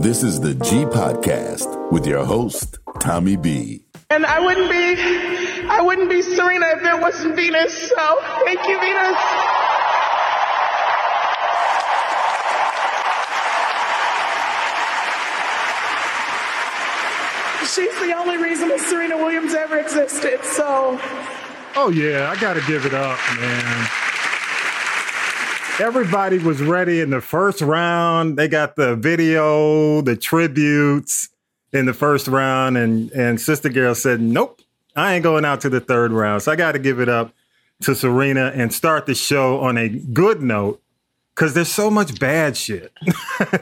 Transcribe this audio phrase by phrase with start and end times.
[0.00, 3.82] This is the G Podcast with your host, Tommy B.
[4.08, 7.90] And I wouldn't be, I wouldn't be Serena if there wasn't Venus.
[7.90, 9.20] So thank you, Venus.
[17.70, 20.42] She's the only reason that Serena Williams ever existed.
[20.44, 20.98] So.
[21.76, 23.99] Oh yeah, I got to give it up, man.
[25.80, 28.36] Everybody was ready in the first round.
[28.38, 31.30] They got the video, the tributes
[31.72, 34.60] in the first round, and and Sister Girl said, "Nope,
[34.94, 37.32] I ain't going out to the third round." So I got to give it up
[37.80, 40.82] to Serena and start the show on a good note
[41.34, 42.92] because there's so much bad shit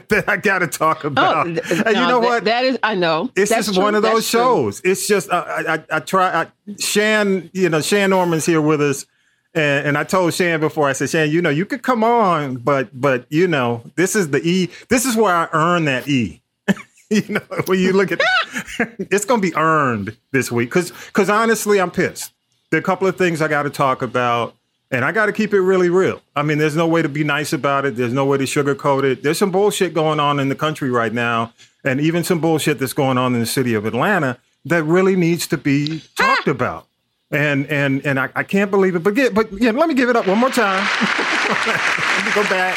[0.09, 1.47] that I got to talk about.
[1.47, 2.43] Oh, th- and you no, know what?
[2.43, 3.31] that is, I know.
[3.37, 3.83] It's That's just true.
[3.85, 4.39] one of those That's true.
[4.41, 4.81] shows.
[4.83, 6.41] It's just uh, I, I, I try.
[6.41, 6.47] I,
[6.79, 9.05] Shan, you know, Shan Norman's here with us,
[9.59, 10.87] and, and I told Shan before.
[10.87, 14.29] I said, Shan, you know, you could come on, but but you know, this is
[14.29, 14.69] the E.
[14.87, 16.41] This is where I earn that E.
[17.09, 18.19] you know, when you look at,
[18.79, 22.31] it's going to be earned this week because because honestly, I'm pissed.
[22.71, 24.55] There are a couple of things I got to talk about.
[24.91, 26.19] And I got to keep it really real.
[26.35, 27.95] I mean, there's no way to be nice about it.
[27.95, 29.21] There's no way to sugarcoat it.
[29.21, 32.93] There's some bullshit going on in the country right now, and even some bullshit that's
[32.93, 36.87] going on in the city of Atlanta that really needs to be talked about.
[37.31, 39.03] And and and I, I can't believe it.
[39.03, 40.83] But get but yeah, let me give it up one more time.
[41.67, 42.75] let me go back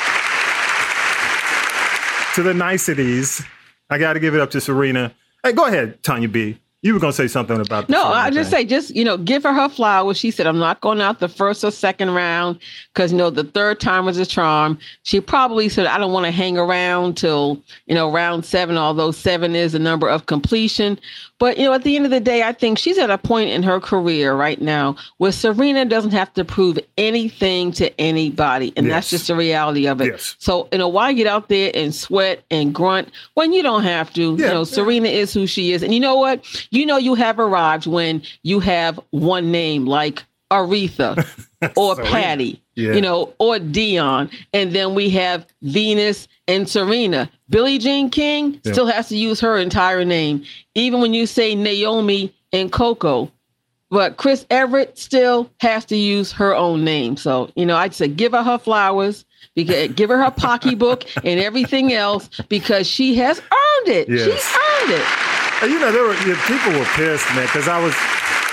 [2.35, 3.43] to the niceties.
[3.91, 5.15] I got to give it up to Serena.
[5.43, 6.59] Hey, go ahead, Tanya B.
[6.85, 8.63] You were gonna say something about No, I just thing.
[8.63, 10.17] say, just you know, give her her flowers.
[10.17, 12.59] She said, "I'm not going out the first or second round
[12.93, 16.27] because you know the third time was a charm." She probably said, "I don't want
[16.27, 20.99] to hang around till you know round seven, although seven is the number of completion."
[21.43, 23.51] But you know, at the end of the day, I think she's at a point
[23.51, 28.89] in her career right now where Serena doesn't have to prove anything to anybody, and
[28.89, 30.13] that's just the reality of it.
[30.13, 30.37] Yes.
[30.39, 34.13] So you know, why get out there and sweat and grunt when you don't have
[34.13, 34.37] to?
[34.37, 34.47] Yeah.
[34.47, 36.45] You know, Serena is who she is, and you know what?
[36.71, 40.23] You know you have arrived when you have one name like
[40.53, 41.27] Aretha
[41.77, 41.97] or.
[41.97, 42.93] Patty, Yeah.
[42.93, 47.31] you know, or Dion, and then we have Venus and Serena.
[47.51, 48.73] Billie Jean King Yeah.
[48.73, 53.31] still has to use her entire name, even when you say Naomi and Coco.
[53.91, 57.17] But Chris Evert still has to use her own name.
[57.19, 59.25] So, you know, I'd say give her her flowers,
[59.55, 64.09] because eh, give her her pocketbook and everything else because she has earned it.
[64.09, 64.25] Yes.
[64.25, 65.71] She's earned it.
[65.73, 67.95] You know, there were yeah, people were pissed, man, because I was,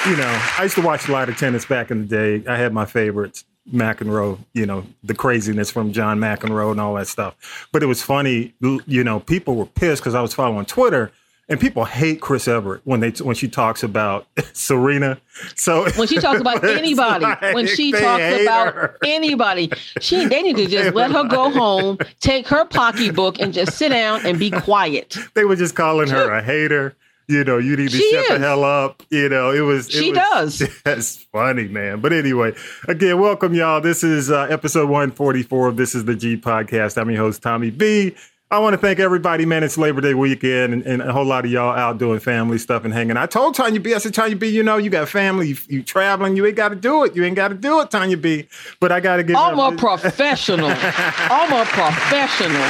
[0.07, 2.49] you know, I used to watch a lot of tennis back in the day.
[2.49, 7.07] I had my favorites, McEnroe, you know, the craziness from John McEnroe and all that
[7.07, 7.67] stuff.
[7.71, 11.11] But it was funny, you know, people were pissed because I was following Twitter.
[11.49, 15.19] And people hate Chris Evert when they when she talks about Serena.
[15.55, 18.97] So when she talks about anybody, like when she talks about her.
[19.03, 23.79] anybody, she they need to just let her go home, take her pocketbook, and just
[23.79, 25.17] sit down and be quiet.
[25.33, 26.95] they were just calling her a hater.
[27.29, 29.03] You know, you need to She shut the hell up.
[29.11, 29.85] You know, it was.
[29.87, 30.69] it She was- does.
[30.83, 32.01] That's funny, man.
[32.01, 32.55] But anyway,
[32.87, 33.81] again, welcome y'all.
[33.81, 36.99] This is uh, episode 144 of This is the G podcast.
[36.99, 38.15] I'm your host, Tommy B.
[38.49, 39.63] I want to thank everybody, man.
[39.63, 42.83] It's Labor Day weekend, and, and a whole lot of y'all out doing family stuff
[42.83, 43.15] and hanging.
[43.15, 45.83] I told Tanya B, I said, Tanya B, you know, you got family, you, you
[45.83, 47.15] traveling, you ain't got to do it.
[47.15, 48.47] You ain't got to do it, Tanya B.
[48.79, 49.37] But I got to get.
[49.37, 50.71] I'm a professional.
[50.73, 52.69] I'm a professional.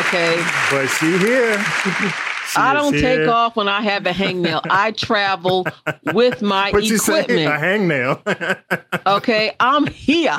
[0.00, 0.44] Okay.
[0.72, 1.64] But she here.
[2.56, 4.60] I don't take off when I have a hangnail.
[4.68, 5.66] I travel
[6.12, 7.20] with my What you say?
[7.20, 7.62] A equipment.
[7.62, 8.82] hangnail.
[9.06, 9.54] Okay.
[9.60, 10.38] I'm here.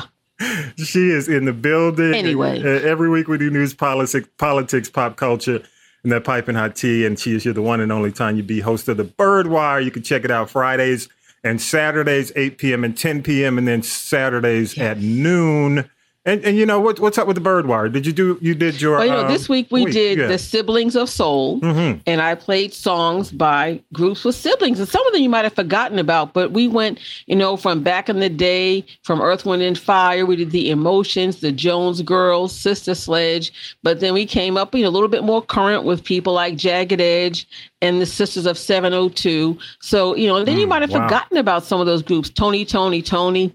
[0.77, 2.13] She is in the building.
[2.13, 2.61] Anyway.
[2.61, 5.63] Uh, every week we do news, politics, politics, pop culture,
[6.03, 7.05] and that piping hot tea.
[7.05, 9.79] And she is here, the one and only Tanya B, host of the Bird Wire.
[9.79, 11.09] You can check it out Fridays
[11.43, 12.83] and Saturdays, 8 p.m.
[12.83, 15.89] and 10 p.m., and then Saturdays at noon.
[16.27, 17.87] And and you know what what's up with the Bird Wire?
[17.87, 20.27] Did you do you did your Well, you know, um, this week we did yeah.
[20.27, 22.01] the Siblings of Soul, Mhm.
[22.05, 24.77] and I played songs by groups with siblings.
[24.77, 27.81] And some of them you might have forgotten about, but we went, you know, from
[27.81, 30.25] back in the day, from Earth, Wind, and Fire.
[30.25, 33.53] We did the Emotions, the Jones Girls, Sister Sledge.
[33.81, 36.57] But then we came up, you know, a little bit more current with people like
[36.57, 37.47] Jagged Edge
[37.81, 39.57] and the Sisters of 702.
[39.79, 41.07] So, you know, then you Mm, might have wow.
[41.07, 43.53] forgotten about some of those groups Tony, Tony, Tony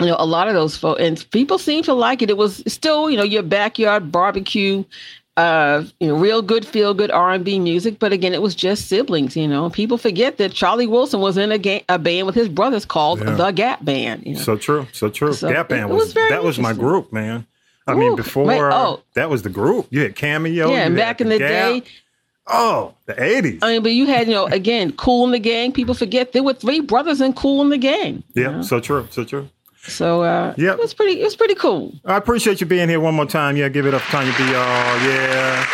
[0.00, 2.62] you know a lot of those folks and people seem to like it it was
[2.66, 4.82] still you know your backyard barbecue
[5.36, 9.36] uh you know real good feel good r&b music but again it was just siblings
[9.36, 12.48] you know people forget that charlie wilson was in a, ga- a band with his
[12.48, 13.34] brothers called Yeah.
[13.34, 14.40] the gap band you know?
[14.40, 15.32] So true, so true.
[15.32, 17.46] So Gap Band was was, that was my group, man.
[17.86, 19.02] I mean, before wait, oh.
[19.14, 19.86] that was the group.
[19.90, 20.70] You had Cameo.
[20.70, 21.82] yeah and back in the day
[22.46, 23.58] Oh, the 80s.
[23.62, 26.42] i mean but you had you know again Kool and the Gang people forget there
[26.42, 28.62] were three brothers in Kool and the Gang you yeah, know?
[28.62, 29.48] so true, so true.
[29.86, 30.74] So uh Yep.
[30.78, 33.56] it was pretty it was pretty cool I appreciate you being here one more time.
[33.56, 34.44] Yeah, give it up, Tanya B.
[34.44, 34.52] Y'all.
[34.52, 35.66] Yeah.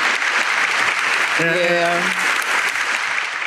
[1.41, 2.27] Yeah.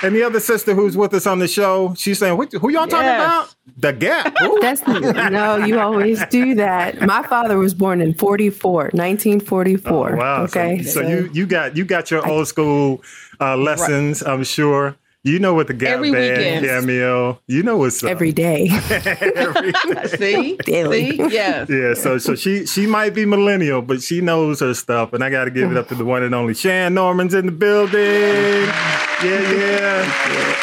[0.04, 3.08] And the other sister who's with us on the show, she's saying, "Who y'all talking
[3.08, 3.56] about?
[3.78, 7.00] The Gap." That's no, you always do that.
[7.02, 10.14] My father was born in 44, 1944.
[10.14, 10.44] Oh, wow.
[10.44, 10.84] Okay.
[10.84, 13.02] So, so you you got you got your old school
[13.40, 14.22] uh, lessons.
[14.22, 14.98] I'm sure.
[15.26, 16.66] You know what the Gap Every band weekend.
[16.66, 17.40] cameo.
[17.48, 18.10] You know what's up.
[18.10, 18.68] every day.
[18.90, 19.72] Every-
[20.18, 20.58] See?
[20.66, 21.12] Daily.
[21.12, 21.18] See?
[21.34, 21.70] Yes.
[21.74, 21.94] yeah.
[21.94, 25.14] So so she she might be millennial, but she knows her stuff.
[25.14, 27.46] And I got to give it up to the one and only Shan Norman's in
[27.46, 28.02] the building.
[28.02, 30.56] Yeah, yeah, yeah.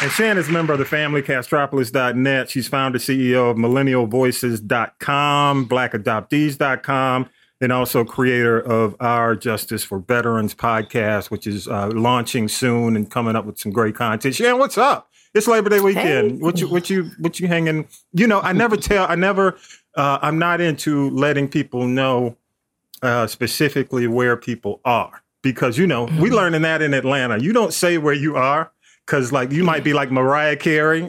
[0.00, 2.48] And Shan is a member of the family, Castropolis.net.
[2.50, 7.28] She's founder, CEO of MillennialVoices.com, BlackAdoptees.com,
[7.60, 13.10] and also creator of Our Justice for Veterans podcast, which is uh, launching soon and
[13.10, 14.34] coming up with some great content.
[14.34, 15.10] Shan, what's up?
[15.34, 16.32] It's Labor Day weekend.
[16.32, 16.36] Hey.
[16.38, 17.86] What you what you what you hanging?
[18.12, 19.06] You know, I never tell.
[19.08, 19.58] I never.
[19.94, 22.36] Uh, I'm not into letting people know
[23.02, 27.38] uh, specifically where people are because you know we learning that in Atlanta.
[27.38, 28.72] You don't say where you are
[29.08, 31.08] because like you might be like Mariah Carey.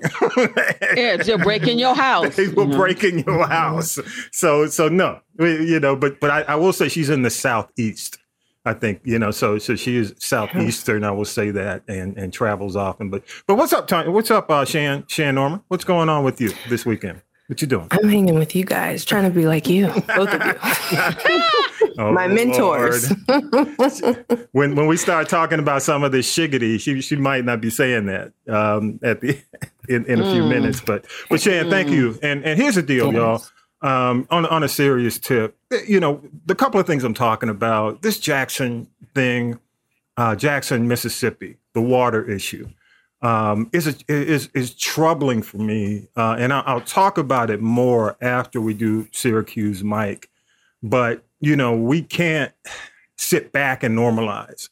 [0.96, 2.36] Yeah, they're breaking your house.
[2.38, 2.78] they will Mhm.
[2.78, 4.00] break in your house.
[4.32, 5.96] So so no, you know.
[5.98, 8.18] But but I, I will say she's in the southeast.
[8.66, 9.32] I think you know.
[9.32, 11.04] So so she is southeastern.
[11.04, 13.10] I will say that and and travels often.
[13.10, 14.12] But but what's up, Tanya?
[14.12, 15.62] What's up, uh, Shan Shan Norman?
[15.68, 17.22] What's going on with you this weekend?
[17.50, 17.88] What you doing?
[17.90, 20.54] I'm hanging with you guys, trying to be like you, both of you.
[21.98, 23.10] Oh, My mentors.
[24.52, 27.70] When when we start talking about some of this shiggity, she she might not be
[27.70, 29.38] saying that um, at the
[29.90, 30.50] in, in a few Mm.
[30.50, 30.80] minutes.
[30.80, 32.18] But but Shan, thank you.
[32.24, 33.44] And and here's the deal, y'all.
[33.82, 35.58] Um, on on a serious tip,
[35.88, 38.02] you know, the couple of things I'm talking about.
[38.02, 39.60] This Jackson thing,
[40.16, 42.70] uh, Jackson, Mississippi, the water issue.
[43.22, 47.62] Um, is a, is is troubling for me, uh, and I'll, I'll talk about it
[47.62, 50.30] more after we do Syracuse Mike
[50.82, 52.54] but you know we can't
[53.18, 54.70] sit back and normalize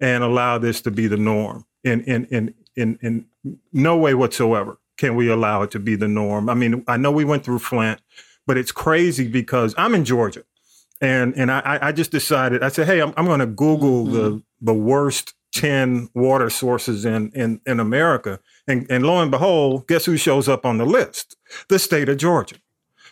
[0.00, 3.24] and allow this to be the norm in in in in, in
[3.72, 6.48] no way whatsoever can we allow it to be the norm.
[6.48, 8.00] I mean i know we went through flint
[8.46, 10.44] but it's crazy because i'm in georgia
[11.00, 14.04] and and i I- i just decided i said hey i'm, I'm going to google
[14.04, 18.40] the the worst 10 water sources in in in america.
[18.66, 21.36] And and lo and behold guess who shows up on the list?
[21.68, 22.56] The state of georgia.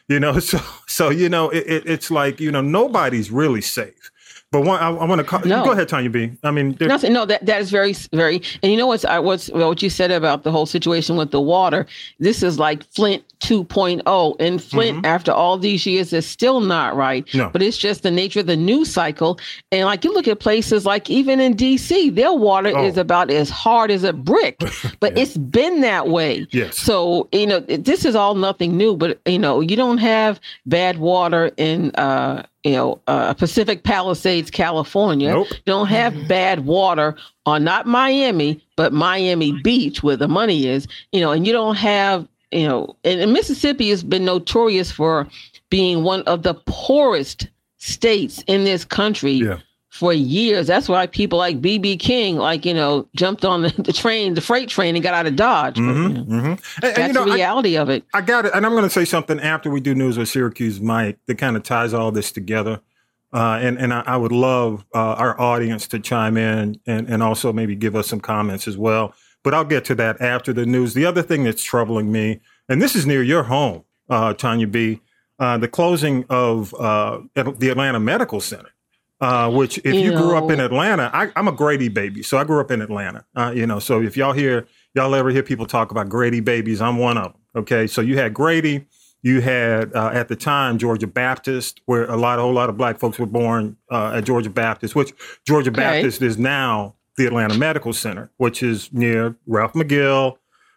[0.09, 4.11] You know so so you know it, it, it's like you know nobody's really safe
[4.53, 5.65] but one i, I want to No.
[5.65, 7.13] go ahead tanya b i mean Nothing.
[7.13, 8.43] No, that that is very very.
[8.63, 11.31] And you know what's I what's well, what you said about the whole situation with
[11.31, 11.87] the water.
[12.19, 17.25] This is like Flint 2.0, and Flint after all these years is still not right.
[17.35, 17.51] No.
[17.51, 19.39] But it's just the nature of the news cycle.
[19.73, 22.85] And like you look at places like even in D.C., their water Oh.
[22.87, 24.57] is about as hard as a brick.
[25.01, 26.47] But it's been that way.
[26.51, 26.79] Yes.
[26.79, 28.97] So you know this is all nothing new.
[28.97, 31.91] But you know you don't have bad water in.
[31.97, 35.31] uh you know, uh, Pacific Palisades, California.
[35.31, 35.47] Nope.
[35.67, 37.15] Don't have bad water
[37.47, 40.89] on not Miami, but Miami Beach, where the money is.
[41.13, 45.29] You know, and you don't have, you know, and, and Mississippi has been notorious for
[45.71, 49.59] being one of the poorest states in this country Yeah.
[49.97, 50.67] For years.
[50.67, 54.69] That's why people like BB King, like you know, jumped on the, train, the freight
[54.69, 55.75] train, and got out of Dodge.
[55.77, 56.45] But, you know, Mhm, mhm.
[56.47, 58.05] And- That's and, you know, the I- reality of it.
[58.15, 60.81] I got it, and I'm going to say something after we do news with Syracuse
[60.81, 62.81] Mike that kind of ties all this together.
[63.33, 67.23] Uh, and and I, I would love uh, our audience to chime in and, and
[67.23, 69.15] also maybe give us some comments as well.
[69.43, 70.95] But I'll get to that after the news.
[70.95, 75.01] The other thing that's troubling me, and this is near your home, uh, Tanya B,
[75.39, 78.71] uh, the closing of uh, the Atlanta Medical Center.
[79.21, 82.37] Uh, which, if you, You grew up in Atlanta, I, I'm a Grady baby, so
[82.37, 83.25] I grew up in Atlanta.
[83.35, 86.83] Uh, you know, so if y'all hear y'all ever hear people talk about Grady babies,
[86.83, 87.41] I'm one of them.
[87.57, 88.85] Okay, so you had Grady,
[89.23, 92.77] you had uh, at the time Georgia Baptist, where a lot, a whole lot of
[92.77, 95.15] black folks were born uh, at Georgia Baptist, which
[95.47, 95.81] Georgia Okay.
[95.81, 100.37] Baptist is now the Atlanta Medical Center, which is near Ralph McGill,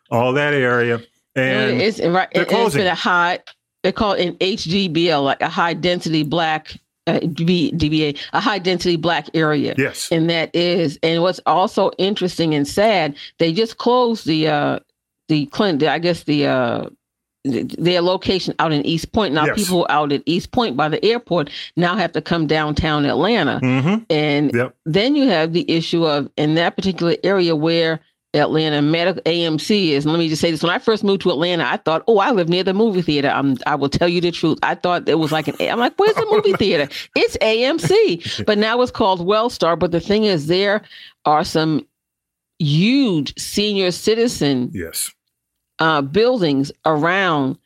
[0.10, 1.02] all that area.
[1.36, 2.30] And it's right.
[2.34, 3.40] and It's been a high.
[3.84, 8.60] They call it an HGBL, like a high density black uh, DB, DBA, a high
[8.60, 9.74] density black area.
[9.78, 14.80] yes, And that is, and what's also interesting and sad, they just closed the uh
[15.28, 16.90] the Clinton, I guess the uh
[17.46, 19.34] their location out in East Point.
[19.34, 19.56] Now Yes.
[19.56, 23.60] people out at East Point by the airport now have to come downtown Atlanta.
[23.60, 24.76] hmm And Yep.
[24.86, 28.02] then you have the issue of in that particular area where
[28.36, 30.06] Atlanta Medical AMC is.
[30.06, 32.32] Let me just say this: when I first moved to Atlanta, I thought, "Oh, I
[32.32, 34.60] live near the movie theater." I'm, I will tell you the truth.
[34.62, 35.56] I thought it was like an.
[35.60, 39.78] I'm like, "Where's the movie theater?" It's AMC, but now it's called Wellstar.
[39.78, 40.84] But the thing is, there
[41.26, 41.88] are some
[42.60, 45.12] huge senior citizen yes,
[45.80, 47.58] uh, buildings around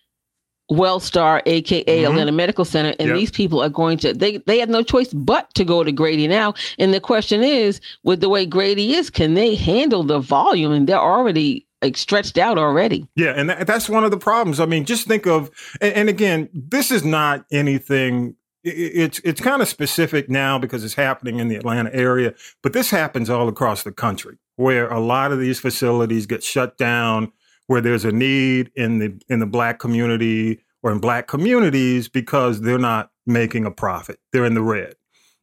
[0.73, 2.09] Wellstar, aka Mhm.
[2.09, 3.17] Atlanta Medical Center, and Yep.
[3.17, 6.27] these people are going to they they have no choice but to go to Grady
[6.27, 6.53] now.
[6.79, 10.71] And the question is, with the way Grady is, can they handle the volume?
[10.71, 13.05] And they're already like stretched out already.
[13.15, 14.59] Yeah, and that, that's one of the problems.
[14.61, 15.51] I mean, just think of,
[15.81, 18.35] and, and again, this is not anything.
[18.63, 22.89] It's it's kind of specific now because it's happening in the Atlanta area, but this
[22.91, 27.33] happens all across the country, where a lot of these facilities get shut down,
[27.67, 32.61] where there's a need in the in the black community or in black communities because
[32.61, 34.95] they're not making a profit; they're in the red.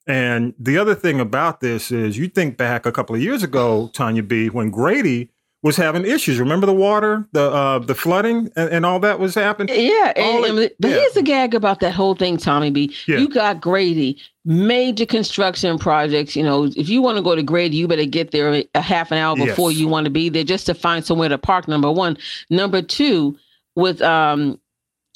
[0.07, 3.91] And the other thing about this is, you think back a couple of years ago,
[3.93, 5.31] Tanya B, when Grady
[5.63, 6.41] was having issues.
[6.41, 9.75] Remember the water, the uh, the flooding, and, and all that was happening.
[9.79, 10.97] Yeah, and, it- and- but yeah.
[10.97, 12.95] here's the gag about that whole thing, Tommy B.
[13.07, 13.19] Yeah.
[13.19, 16.35] You got Grady, major construction projects.
[16.35, 19.11] You know, if you want to go to Grady, you better get there a half
[19.13, 19.81] an hour before Yes.
[19.81, 21.69] you want to be there, just to find somewhere to park.
[21.69, 22.17] Number one,
[22.49, 23.37] number two,
[23.77, 24.59] with um,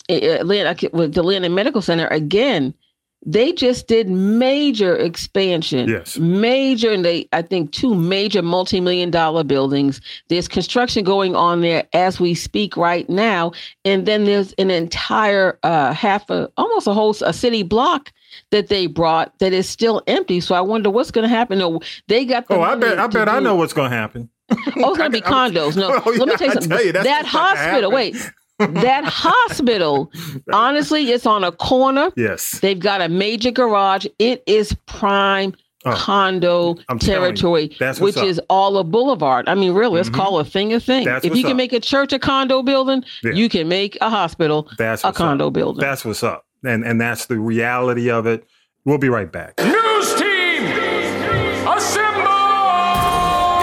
[0.09, 2.75] Atlanta, with the Atlanta Medical Center again.
[3.27, 5.89] They just did major expansion.
[5.89, 6.19] Yes.
[6.19, 10.03] Major, and they, I think, two major multi million dollar buildings.
[10.29, 13.53] There's construction going on there as we speak right now
[13.87, 18.13] and then there's an entire uh half a almost a whole a city block
[18.51, 21.81] that they brought that is still empty so i wonder what's going to happen no,
[22.09, 24.29] they got the Oh, I bet I bet I know what's going to happen.
[24.51, 26.93] oh it's going to be condos no Oh, let me tell you something tell you,
[26.93, 28.17] that what's about to hospital wait
[28.59, 30.11] that hospital
[30.53, 32.61] honestly it's on a corner Yes.
[32.61, 35.55] they've got a major garage it is prime
[35.87, 38.25] Oh, condo I'm telling you, territory that's which up.
[38.25, 40.15] is all a boulevard i mean really let's Mhm.
[40.15, 41.57] call a thing a thing That's if you can up.
[41.59, 43.33] make a church a condo building Yeah.
[43.33, 45.53] you can make a hospital That's a condo up.
[45.53, 48.45] building That's what's up, and and that's the reality of it.
[48.87, 49.59] We'll be right back.
[49.63, 50.65] News team,
[51.67, 52.31] assemble!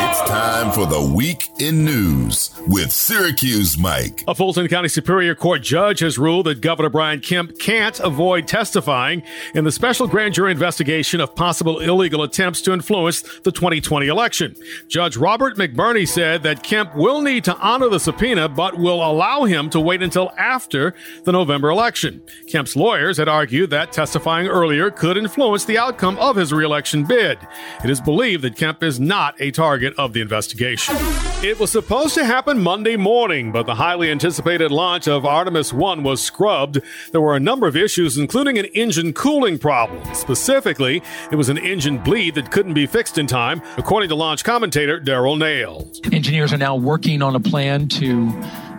[0.10, 4.24] It's time for the week in news with Syracuse Mike.
[4.26, 9.22] A Fulton County Superior Court judge has ruled that Governor Brian Kemp can't avoid testifying
[9.54, 14.56] in the special grand jury investigation of possible illegal attempts to influence the 2020 election.
[14.88, 19.44] Judge Robert McBurney said that Kemp will need to honor the subpoena, but will allow
[19.44, 20.94] him to wait until after
[21.26, 22.22] the November election.
[22.48, 27.38] Kemp's lawyers had argued that testifying earlier could influence the outcome of his reelection bid.
[27.84, 30.61] It is believed that Kemp is not a target of the investigation.
[30.62, 36.04] It was supposed to happen Monday morning, but the highly anticipated launch of Artemis 1
[36.04, 36.82] was scrubbed.
[37.12, 40.14] There were a number of issues, including an engine cooling problem.
[40.14, 41.02] Specifically,
[41.32, 45.00] it was an engine bleed that couldn't be fixed in time, according to launch commentator
[45.00, 46.00] Derrol Nails.
[46.12, 48.30] Engineers are now working on a plan to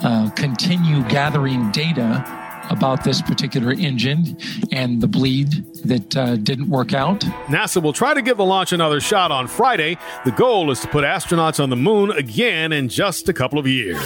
[0.05, 2.42] uh, continue gathering data
[2.73, 4.37] about this particular engine
[4.73, 5.51] and the bleed
[5.85, 7.21] that uh, didn't work out.
[7.47, 9.99] NASA will try to give the launch another shot on Friday.
[10.25, 13.67] The goal is to put astronauts on the moon again in just a couple of
[13.67, 14.03] years.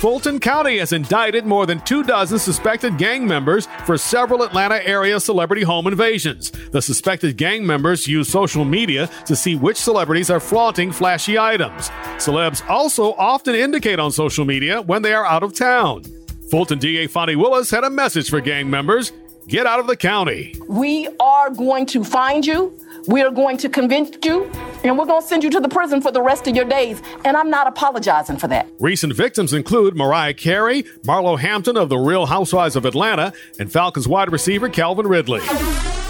[0.00, 5.20] Fulton County has indicted more than two dozen suspected gang members for several Atlanta area
[5.20, 6.50] celebrity home invasions.
[6.70, 11.90] The suspected gang members use social media to see which celebrities are flaunting flashy items.
[12.16, 16.02] Celebs also often indicate on social media when they are out of town.
[16.50, 19.12] Fulton DA Fani Willis had a message for gang members
[19.46, 20.52] get out of the county.
[20.68, 22.76] We are going to find you.
[23.06, 24.50] We are going to convince you.
[24.82, 27.00] And we're going to send you to the prison for the rest of your days.
[27.24, 28.68] And I'm not apologizing for that.
[28.80, 34.08] Recent victims include Mariah Carey, Marlo Hampton of The Real Housewives of Atlanta, and Falcons
[34.08, 35.42] wide receiver Calvin Ridley.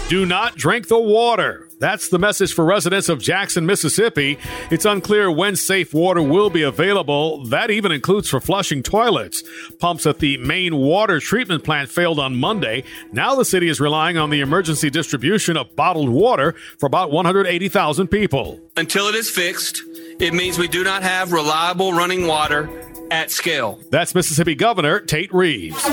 [0.09, 1.67] Do not drink the water.
[1.81, 4.37] That's the message for residents of Jackson, Mississippi.
[4.69, 7.43] It's unclear when safe water will be available.
[7.45, 9.41] That even includes for flushing toilets.
[9.79, 12.83] Pumps at the main water treatment plant failed on Monday.
[13.11, 18.09] Now the city is relying on the emergency distribution of bottled water for about 180,000
[18.09, 18.59] people.
[18.77, 19.81] Until it is fixed,
[20.19, 22.69] it means we do not have reliable running water
[23.09, 23.79] at scale.
[23.89, 25.83] That's Mississippi Governor Tate Reeves.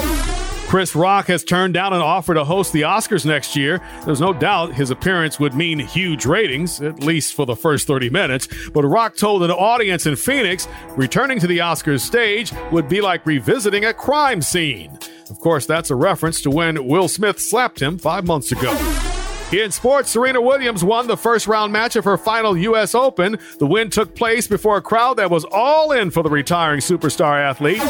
[0.69, 3.81] Chris Rock has turned down an offer to host the Oscars next year.
[4.05, 8.11] There's no doubt his appearance would mean huge ratings, at least for the first 30
[8.11, 8.49] minutes.
[8.75, 13.25] But Rock told an audience in Phoenix returning to the Oscars stage would be like
[13.25, 14.99] revisiting a crime scene.
[15.31, 19.08] Of course, that's a reference to when Will Smith slapped him five months ago.
[19.51, 22.95] In sports, Serena Williams won the first round match of her final U.S.
[22.95, 23.39] Open.
[23.59, 27.41] The win took place before a crowd that was all in for the retiring superstar
[27.41, 27.81] athlete.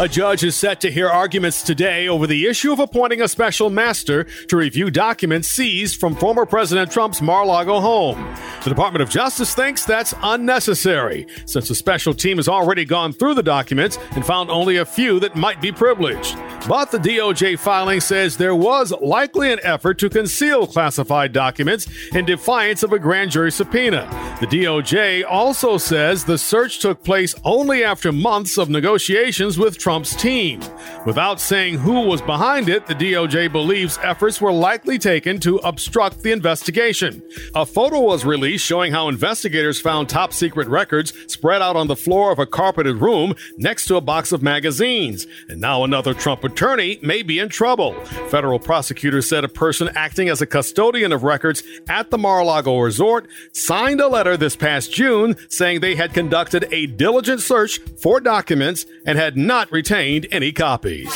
[0.00, 3.68] A judge is set to hear arguments today over the issue of appointing a special
[3.68, 8.36] master to review documents seized from former President Trump's Mar a Lago home.
[8.62, 13.34] The Department of Justice thinks that's unnecessary, since a special team has already gone through
[13.34, 16.36] the documents and found only a few that might be privileged.
[16.68, 22.24] But the DOJ filing says there was likely an effort to conceal classified documents in
[22.24, 24.06] defiance of a grand jury subpoena.
[24.40, 30.14] The DOJ also says the search took place only after months of negotiations with Trump's
[30.16, 30.60] team.
[31.06, 36.22] Without saying who was behind it, the DOJ believes efforts were likely taken to obstruct
[36.22, 37.22] the investigation.
[37.54, 41.96] A photo was released showing how investigators found top secret records spread out on the
[41.96, 45.26] floor of a carpeted room next to a box of magazines.
[45.48, 47.94] And now another Trump attorney may be in trouble.
[48.30, 52.44] Federal prosecutors said a person acting as a custodian of records at the Mar a
[52.44, 57.78] Lago resort signed a letter this past June saying they had conducted a diligent search
[58.00, 61.12] for documents and had not retained any copies.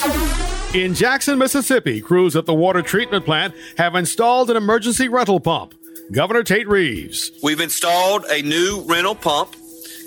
[0.75, 5.75] In Jackson, Mississippi, crews at the water treatment plant have installed an emergency rental pump.
[6.13, 7.33] Governor Tate Reeves.
[7.43, 9.57] We've installed a new rental pump,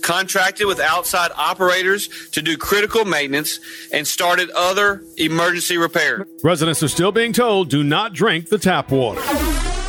[0.05, 3.59] contracted with outside operators to do critical maintenance,
[3.91, 6.27] and started other emergency repairs.
[6.43, 9.21] Residents are still being told do not drink the tap water.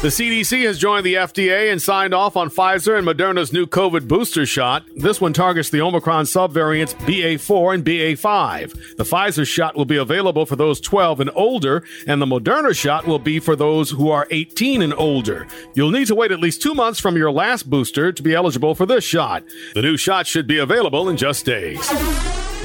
[0.03, 4.07] The CDC has joined the FDA and signed off on Pfizer and Moderna's new COVID
[4.07, 4.85] booster shot.
[4.95, 8.97] This one targets the Omicron subvariants BA4 and BA5.
[8.99, 13.07] The Pfizer shot will be available for those 12 and older, and the Moderna shot
[13.07, 15.47] will be for those who are 18 and older.
[15.73, 18.75] You'll need to wait at least two months from your last booster to be eligible
[18.75, 19.45] for this shot.
[19.73, 21.81] The new shot should be available in just days.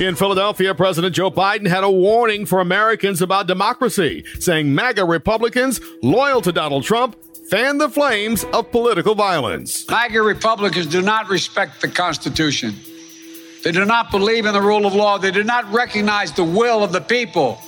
[0.01, 5.79] In Philadelphia, President Joe Biden had a warning for Americans about democracy, saying MAGA Republicans
[6.01, 7.15] loyal to Donald Trump
[7.51, 9.87] fan the flames of political violence.
[9.87, 12.75] MAGA Republicans do not respect the Constitution.
[13.63, 15.19] They do not believe in the rule of law.
[15.19, 17.61] They do not recognize the will of the people.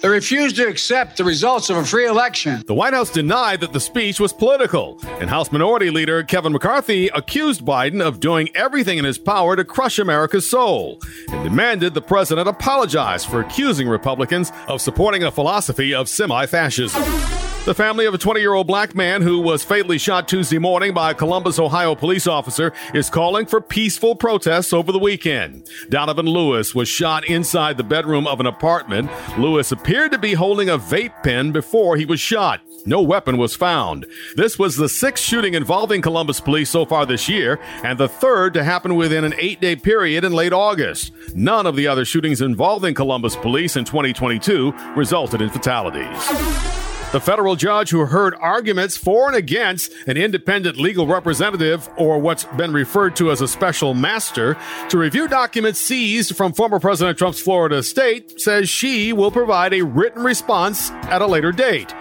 [0.00, 2.62] They refused to accept the results of a free election.
[2.66, 7.08] The White House denied that the speech was political, and House Minority Leader Kevin McCarthy
[7.08, 11.00] accused Biden of doing everything in his power to crush America's soul
[11.30, 17.47] and demanded the president apologize for accusing Republicans of supporting a philosophy of semi fascism.
[17.68, 20.94] The family of a 20 year old black man who was fatally shot Tuesday morning
[20.94, 25.68] by a Columbus, Ohio police officer is calling for peaceful protests over the weekend.
[25.90, 29.10] Donovan Lewis was shot inside the bedroom of an apartment.
[29.36, 32.62] Lewis appeared to be holding a vape pen before he was shot.
[32.86, 34.06] No weapon was found.
[34.34, 38.54] This was the sixth shooting involving Columbus police so far this year, and the third
[38.54, 41.12] to happen within an eight day period in late August.
[41.34, 46.88] None of the other shootings involving Columbus police in 2022 resulted in fatalities.
[47.10, 52.44] The federal judge who heard arguments for and against an independent legal representative, or what's
[52.44, 54.58] been referred to as a special master,
[54.90, 59.80] to review documents seized from former President Trump's Florida estate, says she will provide a
[59.80, 61.94] written response at a later date.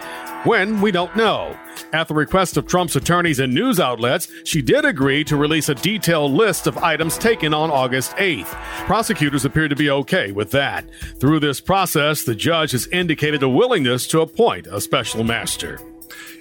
[0.43, 1.58] When, we don't know.
[1.93, 5.76] At the request of Trump's attorneys and news outlets, she did agree to release a
[5.76, 8.47] detailed list of items taken on August 8th.
[8.86, 10.86] Prosecutors appear to be okay with that.
[11.19, 15.80] Through this process, the judge has indicated a willingness to appoint a special master.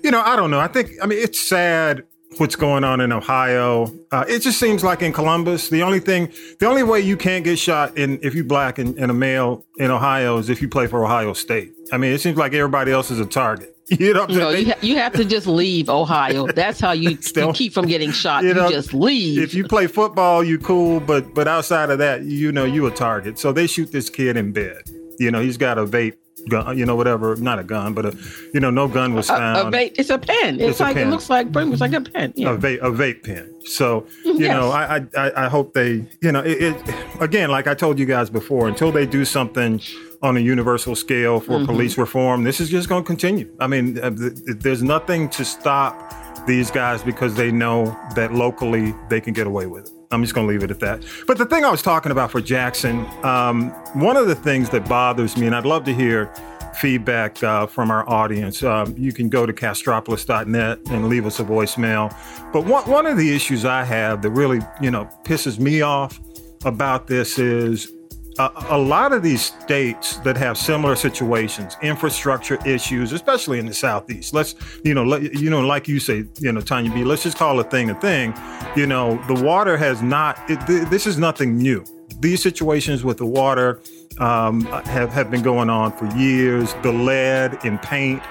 [0.02, 0.61] You know, I don't know.
[0.61, 2.04] I think, I mean, it's sad
[2.38, 3.92] what's going on in Ohio.
[4.11, 7.44] Uh, it just seems like in Columbus, the only thing, the only way you can't
[7.44, 10.68] get shot in if you're black and, and a male in Ohio is if you
[10.68, 11.72] play for Ohio State.
[11.92, 13.75] I mean, it seems like everybody else is a target.
[13.99, 16.49] You know, no, you, ha- you have to just leave Ohio.
[16.49, 18.42] That's how you, you keep from getting shot.
[18.42, 19.38] You, know, you just leave.
[19.40, 22.90] If you play football, you cool, but but outside of that, you know, you a
[22.90, 23.38] target.
[23.38, 24.90] So they shoot this kid in bed.
[25.20, 26.16] You know, he's got a vape
[26.48, 28.16] gun, you know, whatever, not a gun, but a,
[28.54, 29.59] you know, no gun was found.
[29.59, 30.56] A, a vape, it's a pen.
[30.56, 31.09] It's, it's like, pen.
[31.09, 32.32] it looks like pretty much like a pen.
[32.37, 32.52] Yeah.
[32.52, 33.52] A vape, a vape pen.
[33.64, 34.52] So, you yes.
[34.52, 38.06] know, I, I, I hope they, you know, it, it, again, like I told you
[38.06, 39.80] guys before, until they do something
[40.22, 41.66] on a universal scale for mm-hmm.
[41.66, 43.54] police reform, this is just going to continue.
[43.61, 49.20] I mean, uh, there's nothing to stop these guys because they know that locally they
[49.20, 49.95] can get away with it.
[50.16, 51.05] I'm just going to leave it at that.
[51.26, 54.88] But the thing I was talking about for Jackson, um, one of the things that
[54.88, 56.33] bothers me, and I'd love to hear
[56.74, 61.44] feedback uh, from our audience, um, you can go to castropolis.net and leave us a
[61.44, 62.16] voicemail.
[62.50, 66.18] But one, one of the issues I have that really, you know, pisses me off
[66.64, 67.92] about this is
[68.38, 74.35] a, lot of these states that have similar situations, infrastructure issues, especially in the southeast.
[74.35, 77.05] Let's, you know, let, you know, like you say, you know, Tanya B.
[77.05, 78.35] Let's just call a thing a thing.
[78.75, 80.38] You know, the water has not.
[80.51, 81.85] It, th- this is nothing new.
[82.20, 83.81] These situations with the water
[84.18, 86.75] um, have have been going on for years.
[86.83, 88.22] The lead in paint,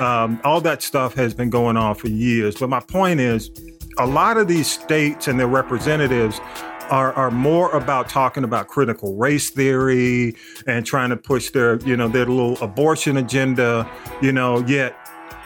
[0.00, 2.56] um, all that stuff has been going on for years.
[2.56, 3.50] But my point is,
[3.98, 6.40] a lot of these states and their representatives
[6.90, 11.96] are, are more about talking about critical race theory and trying to push their, you
[11.96, 13.88] know, their little abortion agenda,
[14.22, 14.96] you know, yet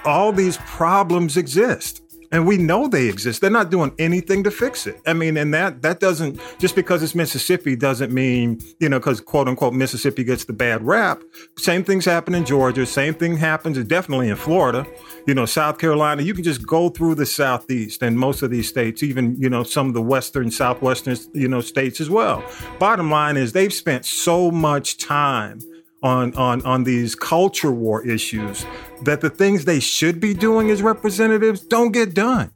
[0.05, 2.03] all these problems exist.
[2.33, 3.41] And we know they exist.
[3.41, 5.01] They're not doing anything to fix it.
[5.07, 9.21] I mean, and that that doesn't just because it's Mississippi doesn't mean you know because
[9.21, 11.23] quote unquote Mississippi gets the bad rap.
[11.59, 12.87] Same things happen in Georgia.
[12.87, 14.87] Same thing happens definitely in Florida.
[15.27, 16.23] You know, South Carolina.
[16.23, 19.63] You can just go through the southeast and most of these states, even you know
[19.63, 22.45] some of the western, southwestern you know states as well.
[22.79, 25.61] Bottom line is they've spent so much time
[26.03, 28.65] on on on these culture war issues
[29.03, 32.53] that the things they should be doing as representatives don't get done.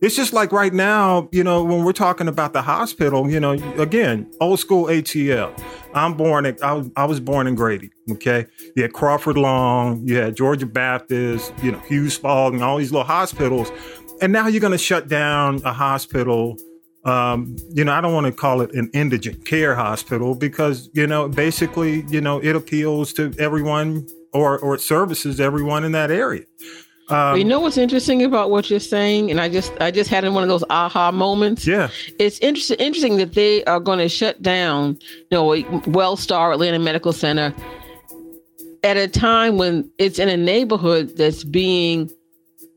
[0.00, 3.52] It's just like right now, you know, when we're talking about the hospital, you know,
[3.78, 5.60] again, old school ATL.
[5.92, 8.46] I'm born at, I was, I was born in Grady, okay?
[8.76, 13.06] You had Crawford Long, you had Georgia Baptist, you know, Hughes Spalding, all these little
[13.06, 13.72] hospitals.
[14.20, 16.56] And now you're going to shut down a hospital
[17.04, 21.06] um, you know, I don't want to call it an indigent care hospital because, you
[21.06, 26.10] know, basically, you know, it appeals to everyone or, or it services everyone in that
[26.10, 26.44] area.
[27.10, 30.28] Um, you know what's interesting about what you're saying, and I just I just had
[30.28, 31.66] one of those aha moments.
[31.66, 34.98] Yeah, it's interesting interesting that they are going to shut down,
[35.30, 37.54] you know, Wellstar Atlanta Medical Center
[38.84, 42.10] at a time when it's in a neighborhood that's being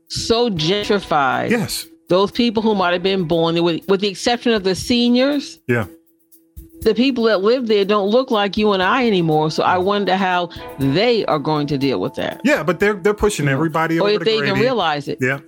[0.08, 1.50] so gentrified.
[1.50, 5.58] Yes, those people who might have been born with, with the exception of the seniors.
[5.66, 5.86] Yeah.
[6.82, 9.50] The people that live there don't look like you and I anymore.
[9.50, 12.42] So I wonder how they are going to deal with that.
[12.44, 14.10] Yeah, but they're they're pushing everybody or over.
[14.10, 14.50] if to they Grady.
[14.50, 15.18] even realize it.
[15.22, 15.38] Yeah.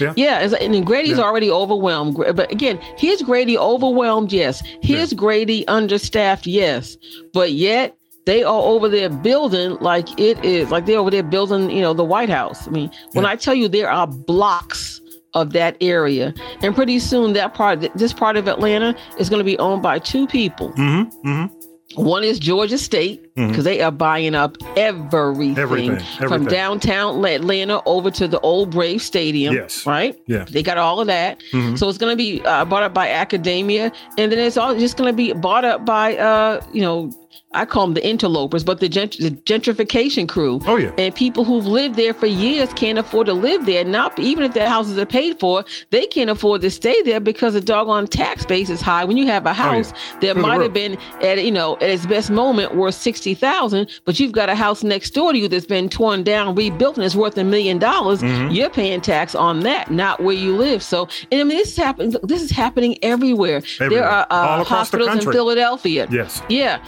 [0.00, 0.14] Yeah.
[0.16, 1.24] Yeah, and Grady's Yeah.
[1.24, 2.16] already overwhelmed.
[2.16, 4.62] But again, here's Grady overwhelmed, yes.
[4.80, 6.96] Here's Grady understaffed, yes.
[7.34, 11.70] But yet they are over there building like it is, like they're over there building,
[11.70, 12.66] you know, the White House.
[12.66, 15.01] I mean, when I tell you there are blocks
[15.34, 19.44] of that area, and pretty soon that part, this part of Atlanta is going to
[19.44, 20.70] be owned by two people.
[20.72, 21.28] Mm-hmm.
[21.28, 21.54] Mm-hmm.
[21.94, 23.64] One is Georgia State because Mhm.
[23.64, 29.54] they are buying up everything, Everything, from downtown Atlanta over to the old Brave Stadium.
[29.54, 29.84] Yes.
[29.86, 30.16] right.
[30.26, 30.44] Yeah.
[30.48, 31.42] they got all of that.
[31.52, 31.78] Mhm.
[31.78, 34.96] So it's going to be uh, bought up by academia, and then it's all just
[34.96, 37.10] going to be bought up by uh, you know.
[37.54, 40.60] I call them the interlopers, but the, gent- the gentrification crew.
[40.66, 40.90] Oh yeah.
[40.98, 43.84] And people who've lived there for years can't afford to live there.
[43.84, 47.54] Not even if their houses are paid for, they can't afford to stay there because
[47.54, 49.04] the doggone tax base is high.
[49.04, 51.90] When you have a house that Through the might have been at you know at
[51.90, 55.48] its best moment worth sixty thousand, but you've got a house next door to you
[55.48, 58.22] that's been torn down, rebuilt, and it's worth a million dollars.
[58.22, 58.54] Mhm.
[58.54, 60.82] You're paying tax on that, not where you live.
[60.82, 62.16] So, and I mean, this is happening.
[62.22, 63.60] This is happening everywhere.
[63.78, 64.08] There Everywhere.
[64.08, 65.32] are All uh, across the hospitals in.
[65.32, 66.06] Philadelphia.
[66.10, 66.42] Yes.
[66.48, 66.82] Yeah,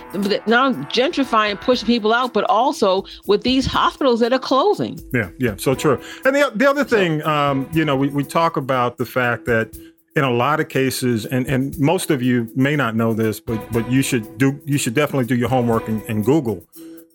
[0.46, 4.98] not gentrifying, pushing people out, but also with these hospitals that are closing.
[5.12, 6.00] Yeah, yeah, so true.
[6.24, 9.76] And the, the other thing, um, you know, we, we talk about the fact that
[10.16, 13.60] in a lot of cases, and, and most of you may not know this, but
[13.72, 16.64] but you should do you should definitely do your homework and, and Google.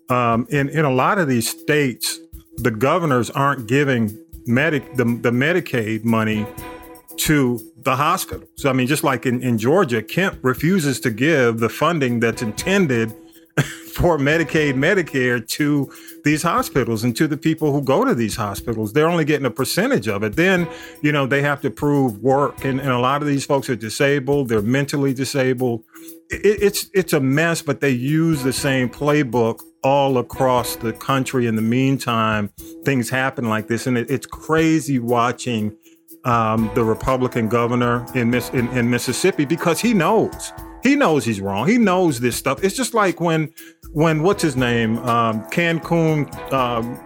[0.09, 2.19] Um, in in a lot of these states,
[2.57, 6.45] the governors aren't giving medic the, the Medicaid money
[7.17, 8.47] to the hospital.
[8.55, 12.41] So I mean, just like in, in Georgia, Kemp refuses to give the funding that's
[12.41, 13.13] intended
[13.93, 15.91] for Medicaid, Medicare to
[16.23, 18.93] these hospitals and to the people who go to these hospitals.
[18.93, 20.35] They're only getting a percentage of it.
[20.35, 20.67] Then,
[21.01, 22.63] you know, they have to prove work.
[22.63, 25.83] And, and a lot of these folks are disabled, they're mentally disabled.
[26.29, 31.47] It, it's it's a mess, but they use the same playbook all across the country.
[31.47, 32.51] In the meantime,
[32.83, 33.87] things happen like this.
[33.87, 35.75] And it, it's crazy watching
[36.25, 40.51] um, the Republican governor in, Miss, in, in Mississippi because he knows.
[40.83, 41.67] He knows he's wrong.
[41.67, 42.63] He knows this stuff.
[42.63, 43.53] It's just like when,
[43.91, 46.97] when what's his name, um, Cancun, um,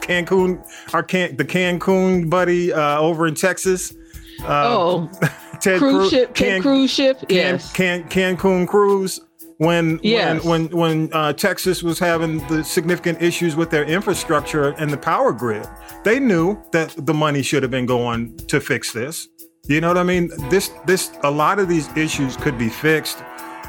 [0.00, 3.94] Cancun, our Can, the Cancun buddy uh, over in Texas.
[4.42, 5.10] Uh, oh,
[5.60, 7.18] Ted cruise Cruz- ship, Can- cruise ship.
[7.20, 7.72] Can, yes.
[7.72, 9.20] Can, Cancun cruise
[9.60, 10.42] when Yes.
[10.42, 14.96] when when, when uh, Texas was having the significant issues with their infrastructure and the
[14.96, 15.68] power grid,
[16.02, 19.28] they knew that the money should have been going to fix this.
[19.68, 20.30] You know what I mean?
[20.48, 23.22] This this a lot of these issues could be fixed,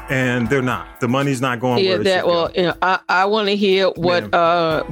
[0.08, 0.98] and they're not.
[1.00, 2.28] The money's not going yeah, where that go.
[2.28, 4.84] well, you know, I, I want to hear what uh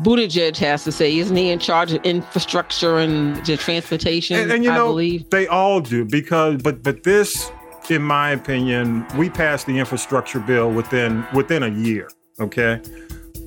[0.00, 1.18] Buttigieg has to say.
[1.18, 4.38] Isn't he in charge of infrastructure and the transportation?
[4.40, 4.98] and, and you know
[5.30, 7.50] they all do because but but this
[7.90, 12.08] in my opinion we passed the infrastructure bill within within a year
[12.40, 12.80] okay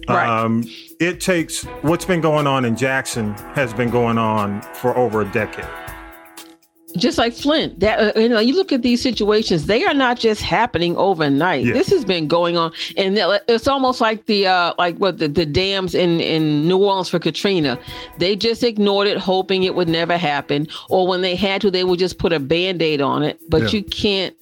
[0.07, 0.27] Right.
[0.27, 0.63] um
[0.99, 5.31] it takes what's been going on in jackson has been going on for over a
[5.31, 5.65] decade
[6.97, 10.19] just like Flint, that uh, you know, you look at these situations; they are not
[10.19, 11.65] just happening overnight.
[11.65, 11.73] Yeah.
[11.73, 15.45] This has been going on, and it's almost like the uh, like what the, the
[15.45, 17.77] dams in in New Orleans for Katrina.
[18.17, 21.83] They just ignored it, hoping it would never happen, or when they had to, they
[21.83, 23.39] would just put a band aid on it.
[23.49, 23.69] But Yeah.
[23.69, 24.35] you can't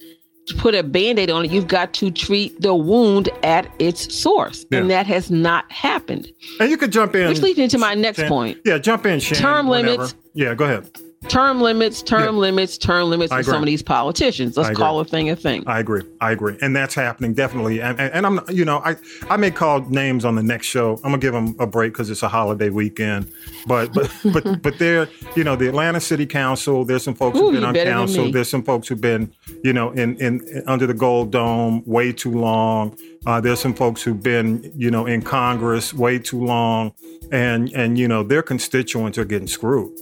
[0.56, 1.50] put a band aid on it.
[1.50, 6.26] You've got to treat the wound at its source, and that has not happened.
[6.60, 8.58] and you could jump in Which leads me to my next Shan- point.
[8.64, 9.92] yeah jump in Shan, Term whenever.
[10.04, 10.14] limits.
[10.34, 10.90] yeah go ahead
[11.26, 12.40] term limits, term Yeah.
[12.40, 14.56] limits, term limits for some of these politicians.
[14.56, 15.64] Let's call a thing a thing.
[15.66, 16.02] I agree.
[16.20, 17.80] I agree, and that's happening definitely.
[17.80, 18.96] And, and, and I'm, you know, I
[19.28, 20.94] I may call names on the next show.
[20.96, 23.30] I'm gonna give them a break because it's a holiday weekend.
[23.66, 26.84] But but but but there, you know, the Atlanta City Council.
[26.84, 28.30] There's some folks Ooh, who've been on council.
[28.30, 29.32] There's some folks who've been,
[29.64, 32.96] you know, in in, in under the Gold Dome way too long.
[33.26, 36.92] Uh, there's some folks who've been, you know, in Congress way too long,
[37.32, 39.92] and and you know, their constituents are getting screwed.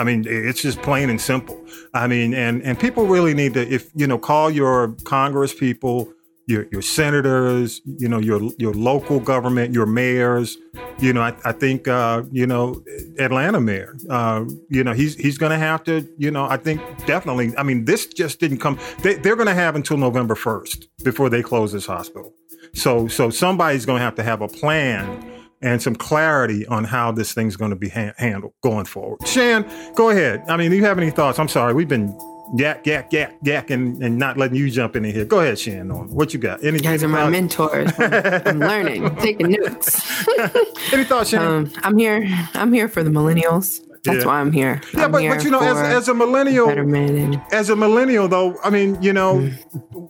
[0.00, 1.62] I mean, it's just plain and simple.
[1.92, 6.10] I mean, and and people really need to, if you know, call your Congress people,
[6.46, 10.56] your your senators, you know, your your local government, your mayors.
[11.00, 12.82] You know, I, I think uh, you know,
[13.18, 13.94] Atlanta mayor.
[14.08, 16.08] Uh, you know, he's he's going to have to.
[16.16, 17.54] You know, I think definitely.
[17.58, 18.78] I mean, this just didn't come.
[19.02, 22.32] They, they're going to have until November first before they close this hospital.
[22.72, 25.29] So so somebody's going to have to have a plan
[25.62, 29.26] and some clarity on how this thing's going to be ha- handled going forward.
[29.26, 30.42] Shan, go ahead.
[30.48, 31.38] I mean, do you have any thoughts?
[31.38, 32.16] I'm sorry, we've been
[32.56, 35.24] yak, yak, yak, yak, and, and not letting you jump in here.
[35.24, 35.88] Go ahead, Shan.
[35.88, 36.14] Norman.
[36.14, 36.64] What you got?
[36.64, 37.30] Any, You guys are my thoughts?
[37.32, 37.92] mentors.
[37.98, 40.26] I'm, I'm learning, taking notes.
[40.92, 41.42] Any thoughts, Shan?
[41.42, 42.26] Um, I'm here.
[42.54, 43.86] I'm here for the millennials.
[44.02, 44.24] That's Yeah.
[44.24, 44.80] why I'm here.
[44.94, 48.28] yeah, I'm but, here but you know, as, as a millennial, and as a millennial
[48.28, 50.08] though, I mean, you know, Mm.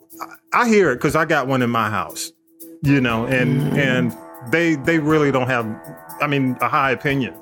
[0.53, 2.31] I hear it because I got one in my house,
[2.83, 3.77] you know, and Mm.
[3.79, 4.17] and
[4.49, 5.67] they they really don't have,
[6.21, 7.35] I mean, a high opinion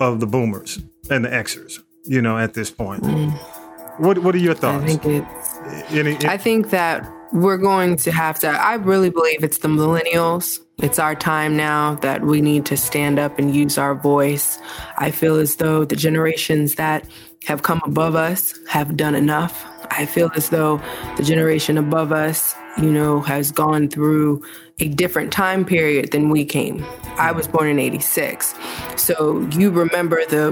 [0.00, 0.78] of the boomers
[1.10, 3.04] and the Xers, you know, at this point.
[3.98, 4.58] What what are your Mm.
[4.58, 4.84] I thoughts?
[4.96, 5.92] think it's.
[5.92, 8.48] Any, I think that we're going to have to.
[8.48, 10.60] I really believe it's the millennials.
[10.78, 14.58] It's our time now that we need to stand up and use our voice.
[14.98, 17.06] I feel as though the generations that
[17.46, 19.64] have come above us have done enough.
[19.90, 20.80] I feel as though
[21.16, 24.42] the generation above us, you know, has gone through
[24.80, 26.84] a different time period than we came.
[27.16, 28.54] I was born in 86.
[28.96, 30.50] So you remember the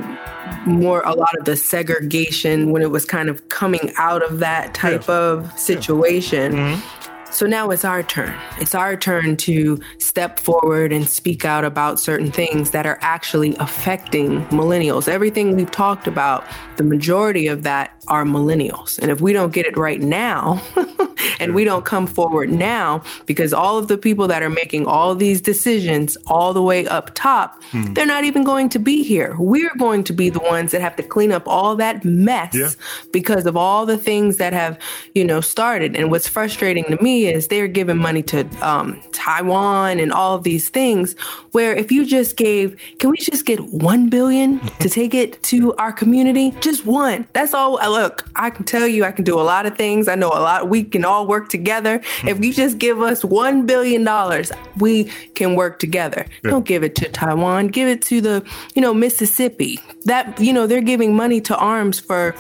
[0.65, 4.75] more a lot of the segregation when it was kind of coming out of that
[4.75, 6.53] type of situation.
[6.53, 7.33] Mm-hmm.
[7.33, 8.39] So now it's our turn.
[8.59, 13.57] It's our turn to step forward and speak out about certain things that are actually
[13.57, 15.09] affecting millennials.
[15.09, 16.45] Everything we've talked about,
[16.77, 18.99] the majority of that are millennials.
[18.99, 20.61] And if we don't get it right now,
[21.41, 25.15] and we don't come forward now, because all of the people that are making all
[25.15, 27.95] these decisions all the way up top, Hmm.
[27.95, 29.37] they're not even going to be here.
[29.39, 32.69] We're going to be the ones that have to clean up all that mess Yeah.
[33.13, 34.79] because of all the things that have,
[35.15, 35.97] you know, started.
[35.97, 40.43] And what's frustrating to me is they're giving money to um, Taiwan and all of
[40.43, 41.15] these things.
[41.53, 45.75] Where if you just gave, can we just get one billion to take it to
[45.77, 46.53] our community?
[46.61, 47.27] Just one.
[47.33, 47.79] That's all.
[47.93, 50.09] Look, I can tell you, I can do a lot of things.
[50.09, 50.71] I know a lot.
[50.71, 52.01] We can all work together.
[52.21, 52.29] Hmm.
[52.29, 56.27] If you just give us one billion dollars, we can work together.
[56.43, 57.69] Don't give it to Taiwan.
[57.69, 59.79] Give it to the, you know, Mississippi.
[60.07, 62.35] That you know, they're giving money to arms for.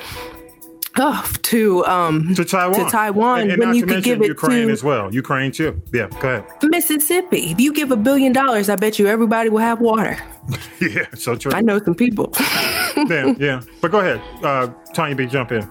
[0.98, 4.12] Oh, to um to Taiwan, to Taiwan and, and when not you to could mention
[4.12, 5.12] give it Ukraine to as well.
[5.14, 5.80] Ukraine too.
[5.92, 6.44] Yeah, go ahead.
[6.62, 7.50] Mississippi.
[7.50, 10.18] If you give a billion dollars, I bet you everybody will have water.
[10.80, 11.52] Yeah, so true.
[11.54, 12.34] I know some people.
[13.08, 13.62] yeah, yeah.
[13.80, 15.26] But go ahead, uh, Tanya B.
[15.26, 15.62] Jump in.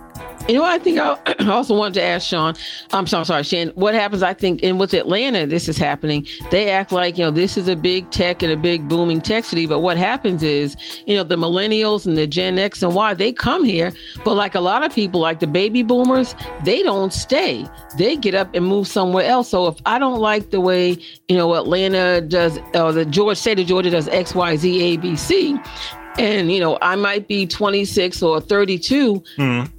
[0.48, 2.56] You know, what I think I also wanted to ask Sean.
[2.92, 3.70] I'm sorry, sorry, Shane.
[3.70, 4.24] What happens?
[4.24, 6.28] I think, and with Atlanta, this is happening.
[6.50, 9.46] They act like you know this is a big tech and a big booming tech
[9.46, 9.66] city.
[9.66, 10.76] But what happens is,
[11.06, 13.94] you know, the millennials and the Gen X and Y, they come here,
[14.26, 17.66] but like a lot of people, like the baby boomers, they don't stay.
[17.98, 19.50] They get up and move somewhere else.
[19.50, 23.60] So if I don't like the way you know Atlanta does, or the George state
[23.60, 25.60] of Georgia does X, Y, Z, A, B, C.
[26.18, 29.24] And you know, I might be 26 or 32.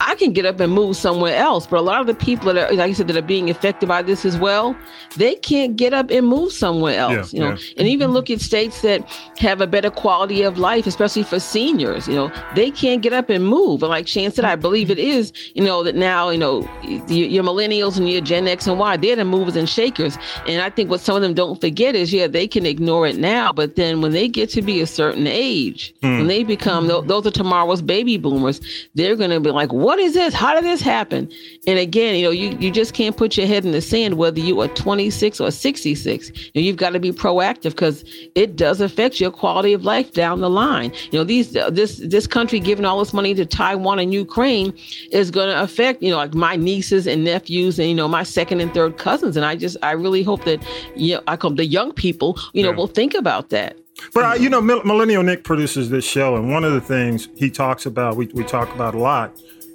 [0.01, 1.67] I can get up and move somewhere else.
[1.67, 3.89] But a lot of the people that are, like you said, that are being affected
[3.89, 4.77] by this as well,
[5.17, 7.33] they can't get up and move somewhere else.
[7.33, 7.75] Yeah, you know, yeah.
[7.79, 12.09] and even look at states that have a better quality of life, especially for seniors.
[12.09, 13.83] You know, they can't get up and move.
[13.83, 15.33] And like Shan said, I believe it is.
[15.55, 18.97] You know that now, you know, your, your millennials and your Gen X and Y,
[18.97, 20.17] they're the movers and shakers.
[20.47, 23.17] And I think what some of them don't forget is, yeah, they can ignore it
[23.17, 26.22] now, but then when they get to be a certain age, Hmm.
[26.23, 28.61] When they become tho- those are tomorrow's baby boomers,
[28.95, 30.35] they're going to be like, "What is this?
[30.35, 31.29] How did this happen?"
[31.67, 34.41] And again, you know, you you just can't put your head in the sand whether
[34.41, 36.29] you are 26 or 66.
[36.31, 38.05] You know, you've got to be proactive because
[38.35, 40.93] it does affect your quality of life down the line.
[41.11, 44.73] You know, these uh, this this country giving all this money to Taiwan and Ukraine
[45.11, 48.23] is going to affect you know like my nieces and nephews and you know my
[48.23, 49.37] second and third cousins.
[49.37, 50.61] And I just I really hope that
[50.97, 52.77] you know I call the young people you know Yeah.
[52.77, 53.77] will think about that.
[54.15, 57.51] But uh, you know, Millennial Nick produces this show, and one of the things he
[57.51, 59.33] talks about, we, we talk about a lot,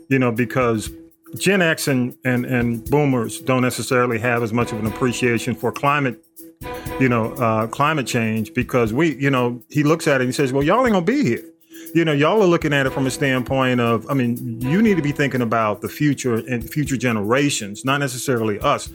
[0.09, 0.89] you know, because
[1.37, 5.71] Gen X and, and and Boomers don't necessarily have as much of an appreciation for
[5.71, 6.23] climate,
[6.99, 10.33] you know, uh, climate change because we, you know, he looks at it and he
[10.33, 11.43] says, well, y'all ain't gonna be here.
[11.93, 14.95] you know, y'all are looking at it from a standpoint of, I mean, you need
[14.97, 18.89] to be thinking about the future and future generations, not necessarily us.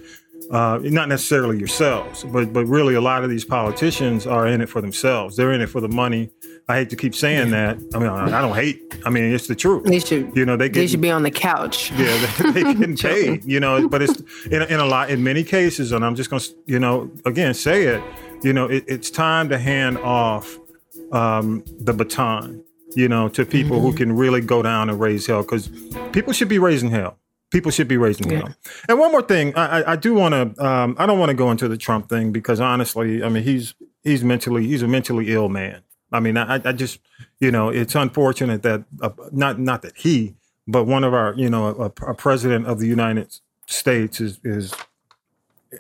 [0.53, 4.69] Uh, not necessarily yourselves, but but really a lot of these politicians are in it
[4.69, 5.35] for themselves.
[5.35, 6.29] They're in it for the money.
[6.69, 7.79] I hate to keep saying that.
[7.95, 8.95] I mean, I, I don't hate.
[9.07, 9.85] I mean, it's the truth.
[9.85, 11.91] They should, you know, they, they should be on the couch.
[11.97, 13.45] Yeah, they, they getting paid.
[13.47, 16.43] You know, but it's in, in a lot in many cases, and I'm just gonna,
[16.67, 18.05] you know, again say it.
[18.43, 20.59] You know, it, it's time to hand off
[21.13, 22.63] um, the baton.
[22.95, 23.87] You know, to people mm-hmm.
[23.87, 25.71] who can really go down and raise hell because
[26.13, 27.17] people should be raising hell
[27.53, 28.39] people should be raising yeah.
[28.39, 28.55] hell.
[28.89, 30.65] And one more thing, I, I do want to.
[30.65, 33.75] Um, I don't want to go into the Trump thing because honestly, I mean, he's
[34.03, 35.83] he's mentally he's a mentally ill man.
[36.11, 36.99] I mean, I, I just
[37.39, 40.35] you know, it's unfortunate that uh, not not that he,
[40.67, 44.75] but one of our you know, a, a president of the United States is is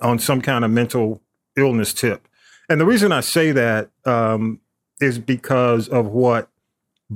[0.00, 1.20] on some kind of mental
[1.56, 2.28] illness tip.
[2.68, 4.60] And the reason I say that um,
[5.00, 6.48] is because of what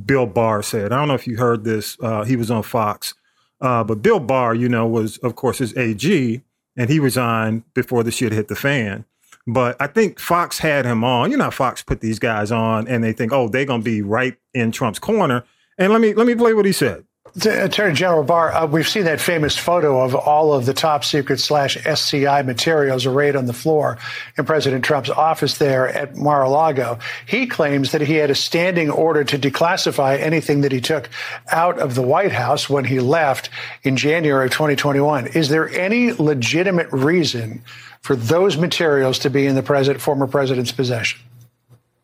[0.05, 0.93] Bill Barr said.
[0.93, 1.97] I don't know if you heard this.
[2.01, 3.15] Uh, he was on Fox
[3.61, 6.43] uh, but Bill Barr, you know, was of course his AG,
[6.77, 9.05] and he resigned before the shit hit the fan.
[9.47, 11.31] But I think Fox had him on.
[11.31, 14.37] You know, Fox put these guys on, and they think, oh, they're gonna be right
[14.53, 15.45] in Trump's corner.
[15.79, 17.06] And let me let me play what he said.
[17.45, 21.39] Attorney General Barr, uh, we've seen that famous photo of all of the top secret
[21.39, 23.99] slash SCI materials arrayed on the floor
[24.39, 26.99] in President Trump's office there at Mar-a-Lago.
[27.27, 31.11] He claims that he had a standing order to declassify anything that he took
[31.51, 33.51] out of the White House when he left
[33.83, 35.27] in January of 2021.
[35.29, 37.63] Is there any legitimate reason
[38.01, 41.21] for those materials to be in the president, former president's possession?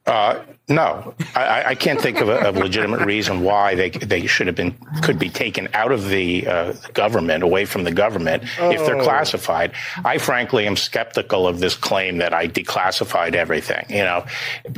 [0.05, 0.41] Uh,
[0.73, 4.57] no, I, I, can't think of a, a, legitimate reason why they they should have
[4.57, 8.71] been could be taken out of the, uh, government, away from the government, oh.
[8.71, 9.05] if they're oh.
[9.05, 9.73] classified.
[10.05, 13.85] I frankly am skeptical of this claim that I declassified everything.
[13.89, 14.27] You know,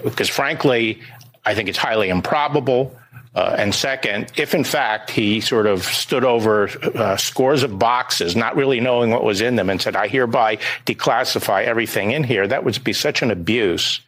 [0.02, 1.00] because frankly,
[1.44, 2.96] I think it's highly improbable.
[3.34, 8.36] Uh, and second, if in fact he sort of stood over uh, scores of boxes,
[8.36, 12.46] not really knowing what was in them, and said, I hereby declassify everything in here,
[12.46, 14.00] that would be such an abuse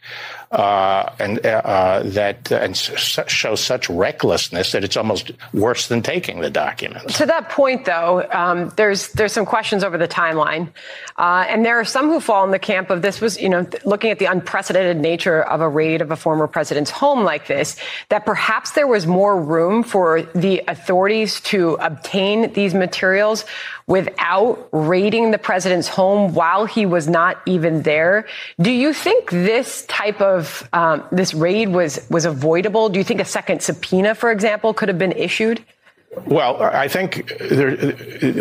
[0.52, 6.40] uh, and uh, that uh, and shows such recklessness that it's almost worse than taking
[6.40, 7.18] the documents.
[7.18, 10.68] To that point, though, um, there's there's some questions over the timeline,
[11.16, 13.66] uh, and there are some who fall in the camp of this was you know
[13.84, 17.76] looking at the unprecedented nature of a raid of a former president's home like this,
[18.10, 23.44] that perhaps there was more room for the authorities to obtain these materials
[23.86, 28.26] without raiding the president's home while he was not even there.
[28.60, 30.35] Do you think this type of
[30.72, 32.88] um, this raid was was avoidable?
[32.88, 35.64] Do you think a second subpoena, for example, could have been issued?
[36.24, 37.92] Well, I think there,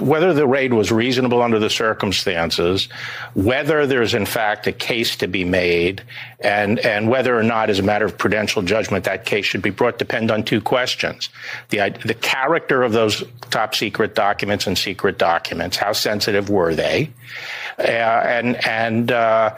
[0.02, 2.88] whether the raid was reasonable under the circumstances,
[3.34, 6.02] whether there's in fact a case to be made,
[6.40, 9.72] and and whether or not, as a matter of prudential judgment, that case should be
[9.72, 11.30] brought depend on two questions:
[11.70, 17.10] the the character of those top secret documents and secret documents, how sensitive were they,
[17.78, 19.54] uh, and and uh,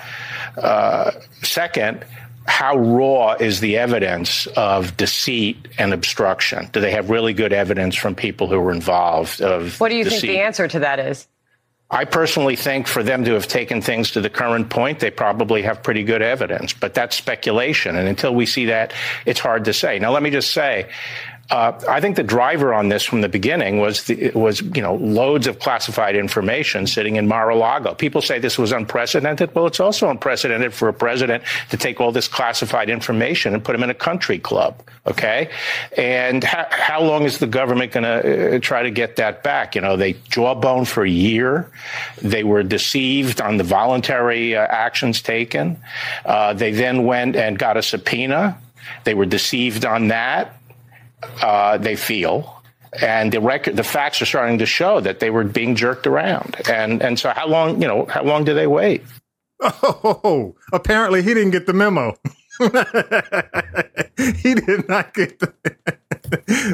[0.58, 1.12] uh,
[1.43, 2.04] second
[2.47, 6.69] how raw is the evidence of deceit and obstruction?
[6.71, 10.03] Do they have really good evidence from people who were involved of What do you
[10.05, 10.21] deceit?
[10.21, 11.27] think the answer to that is?
[11.89, 15.62] I personally think for them to have taken things to the current point, they probably
[15.62, 17.95] have pretty good evidence, but that's speculation.
[17.95, 18.93] And until we see that,
[19.25, 19.97] it's hard to say.
[19.97, 20.89] Now, let me just say,
[21.49, 24.95] uh, I think the driver on this from the beginning was the, was you know
[24.95, 27.93] loads of classified information sitting in Mar-a-Lago.
[27.93, 29.55] People say this was unprecedented.
[29.55, 33.71] Well, it's also unprecedented for a president to take all this classified information and put
[33.71, 34.81] them in a country club.
[35.05, 35.49] Okay,
[35.95, 39.73] and ha- how long is the government going to uh, try to get that back?
[39.73, 41.71] You know, they jawbone for a year.
[42.21, 45.79] They were deceived on the voluntary uh, actions taken.
[46.25, 48.57] Uh, they then went and got a subpoena.
[49.05, 50.57] They were deceived on that
[51.41, 52.63] uh, they feel,
[53.01, 56.56] and the record, the facts are starting to show that they were being jerked around.
[56.69, 59.03] And and so, how long, you know, how long do they wait?
[59.62, 62.15] Oh, apparently he didn't get the memo.
[64.38, 65.53] he did not get the.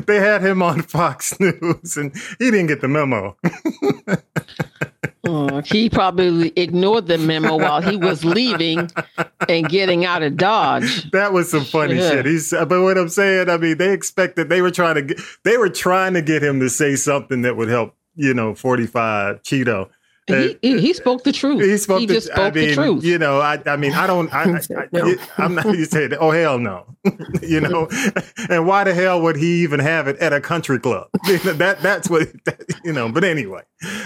[0.06, 3.38] they had him on Fox News, and he didn't get the memo.
[5.25, 8.89] Uh, he probably ignored the memo while he was leaving
[9.47, 11.09] and getting out of Dodge.
[11.12, 12.09] That was some funny yeah.
[12.09, 12.25] shit.
[12.25, 15.57] He's, but what I'm saying, I mean, they expected they were trying to get, they
[15.57, 19.89] were trying to get him to say something that would help, you know, 45 Cheeto.
[20.26, 21.62] He, he, spoke the truth.
[21.62, 22.00] He spoke.
[22.00, 23.04] He the, just spoke I mean, the truth.
[23.04, 24.34] You know, I, I mean, I don't.
[24.34, 25.65] I, I, am not.
[25.65, 26.86] You said, "Oh hell no,"
[27.42, 27.90] you know.
[28.50, 31.08] and why the hell would he even have it at a country club?
[31.26, 33.12] that that's what that, you know.
[33.12, 33.63] But anyway,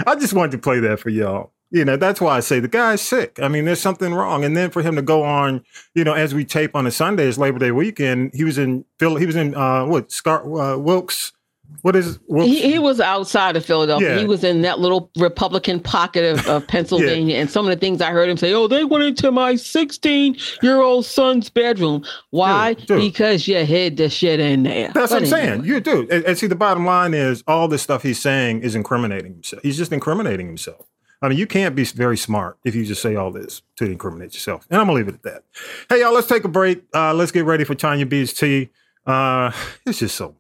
[0.08, 1.52] I just wanted to play that for y'all.
[1.70, 3.40] You know, that's why I say the guy's sick.
[3.42, 4.46] I mean, there's something wrong.
[4.46, 7.28] And then for him to go on, you know, as we tape on a Sunday,
[7.28, 8.32] it's Labor Day weekend.
[8.34, 9.18] He was in Phil.
[9.18, 11.34] He was in uh, what Scar uh, Wilkes.
[11.82, 12.20] What is?
[12.30, 14.16] He, he was outside of Philadelphia.
[14.16, 14.20] Yeah.
[14.20, 17.38] He was in that little Republican pocket of, of Pennsylvania.
[17.38, 20.38] And some of the things I heard him say, oh, they went into my 16
[20.62, 22.04] year old son's bedroom.
[22.32, 22.74] Why?
[22.74, 23.00] Dude, dude.
[23.00, 24.92] Because you hid the shit in there.
[24.94, 25.66] That's what But I'm saying.
[25.66, 26.08] You do.
[26.10, 29.62] And, and see, the bottom line is all this stuff he's saying is incriminating himself.
[29.64, 30.88] He's just incriminating himself.
[31.22, 34.34] I mean, you can't be very smart if you just say all this to incriminate
[34.34, 34.68] yourself.
[34.70, 35.44] And I'm gonna leave it at that.
[35.90, 36.84] Hey, y'all, let's take a break.
[36.94, 38.70] Uh, let's get ready for Tanya B's tea.
[39.06, 39.52] Uh,
[39.86, 40.36] it's just so.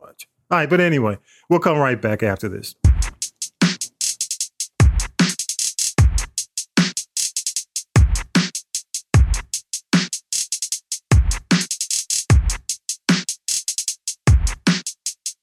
[0.49, 1.17] All right, but anyway,
[1.49, 2.73] we'll come right back after this.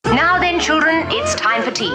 [0.07, 1.91] Now then, children, it's time for tea.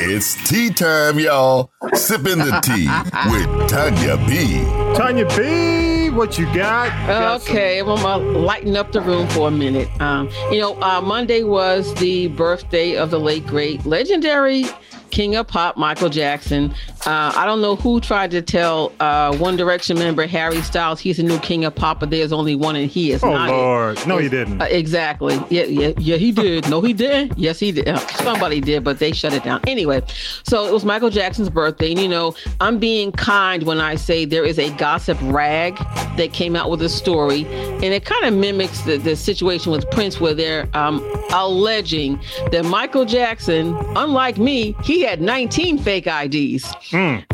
[0.00, 1.70] It's tea time, y'all.
[1.94, 2.88] Sipping the tea
[3.30, 4.64] with Tanya B.
[4.96, 6.88] Tanya B, what you got?
[7.06, 9.88] Got some- Okay, I'm gonna lighten up the room for a minute.
[10.00, 14.66] Um, you know, uh, Monday was the birthday of the late great legendary
[15.10, 16.74] King of Pop, Michael Jackson.
[17.08, 21.16] Uh, I don't know who tried to tell uh, One Direction member Harry Styles he's
[21.16, 23.48] the new King of Pop, but there's only one and he is Oh not.
[23.48, 23.52] it.
[23.52, 24.60] Lord, no, he didn't.
[24.60, 25.36] Uh, exactly.
[25.48, 26.16] Yeah, yeah, yeah.
[26.16, 26.68] He did.
[26.68, 27.38] No, he didn't.
[27.38, 27.88] Yes, he did.
[27.88, 29.62] Uh, somebody did, but they shut it down.
[29.66, 30.02] Anyway,
[30.42, 34.26] so it was Michael Jackson's birthday, and you know, I'm being kind when I say
[34.26, 35.78] there is a gossip rag
[36.18, 39.90] that came out with a story, and it kind of mimics the, the situation with
[39.90, 41.02] Prince, where they're um,
[41.32, 42.20] alleging
[42.52, 46.66] that Michael Jackson, unlike me, he had 19 fake IDs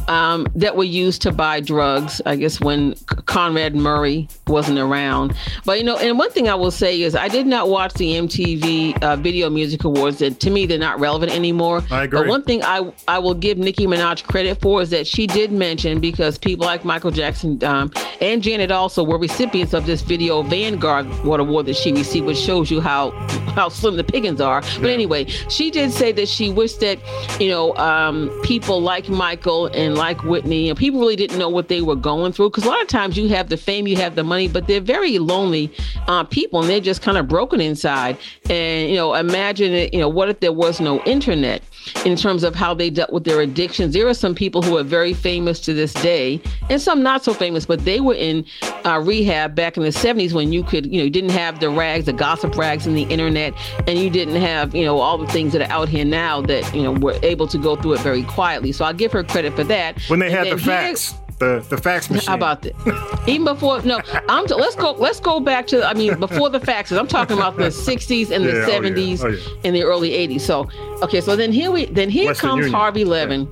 [0.08, 2.20] um, that were used to buy drugs.
[2.26, 2.94] I guess when
[3.26, 5.34] Conrad Murray wasn't around.
[5.64, 8.14] But you know, and one thing I will say is I did not watch the
[8.14, 10.18] MTV uh, Video Music Awards.
[10.18, 11.82] That to me they're not relevant anymore.
[11.90, 12.20] I agree.
[12.20, 15.52] But one thing I I will give Nicki Minaj credit for is that she did
[15.52, 20.42] mention because people like Michael Jackson um, and Janet also were recipients of this Video
[20.42, 23.10] Vanguard Award award that she received, which shows you how
[23.54, 24.60] how slim the pickings are.
[24.80, 26.98] But anyway, she did say that she wished that
[27.40, 29.08] you know um, people like
[29.44, 32.64] Michael and like Whitney and people really didn't know what they were going through because
[32.64, 35.18] a lot of times you have the fame, you have the money, but they're very
[35.18, 35.70] lonely
[36.08, 38.16] uh, people and they're just kind of broken inside.
[38.48, 39.92] And you know, imagine it.
[39.92, 41.62] You know, what if there was no internet?
[42.04, 44.82] In terms of how they dealt with their addictions, there are some people who are
[44.82, 48.44] very famous to this day, and some not so famous, but they were in
[48.84, 51.70] uh, rehab back in the 70s when you could, you know, you didn't have the
[51.70, 53.54] rags, the gossip rags, and the internet,
[53.86, 56.74] and you didn't have, you know, all the things that are out here now that,
[56.74, 58.72] you know, were able to go through it very quietly.
[58.72, 60.00] So I'll give her credit for that.
[60.08, 62.28] When they And had the then here- the the fax machine.
[62.28, 63.24] how about that?
[63.26, 64.44] Even before, no, I'm.
[64.46, 64.92] let's go.
[64.92, 65.84] Let's go back to.
[65.86, 66.98] I mean, before the faxes.
[66.98, 69.60] I'm talking about the '60s and the Yeah, oh, yeah, '70s oh, yeah.
[69.64, 70.42] and the early '80s.
[70.42, 70.68] So,
[71.02, 71.20] okay.
[71.20, 71.86] So then here we.
[71.86, 72.74] Then here Western comes Union.
[72.74, 73.48] Harvey Levin.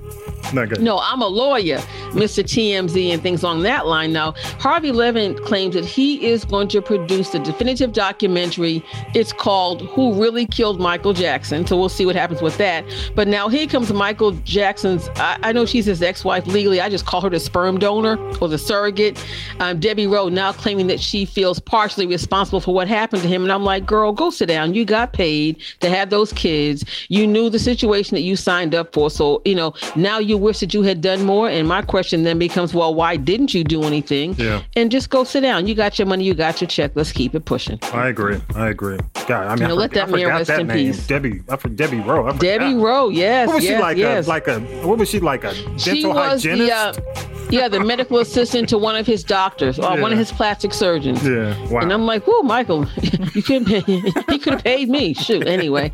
[0.80, 1.78] No, I'm a lawyer,
[2.10, 2.42] Mr.
[2.42, 4.12] TMZ, and things along that line.
[4.12, 8.84] Now, Harvey Levin claims that he is going to produce the definitive documentary.
[9.14, 11.66] It's called Who Really Killed Michael Jackson.
[11.66, 12.84] So we'll see what happens with that.
[13.14, 16.80] But now here comes Michael Jackson's, I, I know she's his ex wife legally.
[16.80, 19.24] I just call her the sperm donor or the surrogate.
[19.60, 23.42] Um, Debbie Rowe now claiming that she feels partially responsible for what happened to him.
[23.42, 24.74] And I'm like, girl, go sit down.
[24.74, 26.84] You got paid to have those kids.
[27.08, 29.10] You knew the situation that you signed up for.
[29.10, 31.48] So, you know, now you wish that you had done more.
[31.48, 34.34] And my question then becomes, well, why didn't you do anything?
[34.34, 34.62] Yeah.
[34.76, 35.66] And just go sit down.
[35.66, 36.92] You got your money, you got your check.
[36.94, 37.78] Let's keep it pushing.
[37.92, 38.40] I agree.
[38.54, 38.98] I agree.
[39.26, 40.76] God, I mean, You know, I, let forgot, that man rest that in name.
[40.92, 41.06] peace.
[41.06, 42.26] Debbie, I forgot Debbie Rowe.
[42.26, 42.74] I Debbie.
[42.74, 43.46] Rowe, yes.
[43.48, 43.96] What was yes, she like?
[43.96, 44.26] yes.
[44.26, 45.44] A, like a what was she like?
[45.44, 46.66] A dental she was hygienist?
[46.68, 50.32] the uh, yeah the medical assistant to one of his doctors or one of his
[50.32, 51.26] plastic surgeons.
[51.26, 51.80] Yeah, wow.
[51.80, 52.86] And I'm like, whoa, Michael,
[53.34, 55.14] you couldn't he could have paid me.
[55.14, 55.46] Shoot.
[55.46, 55.92] Anyway,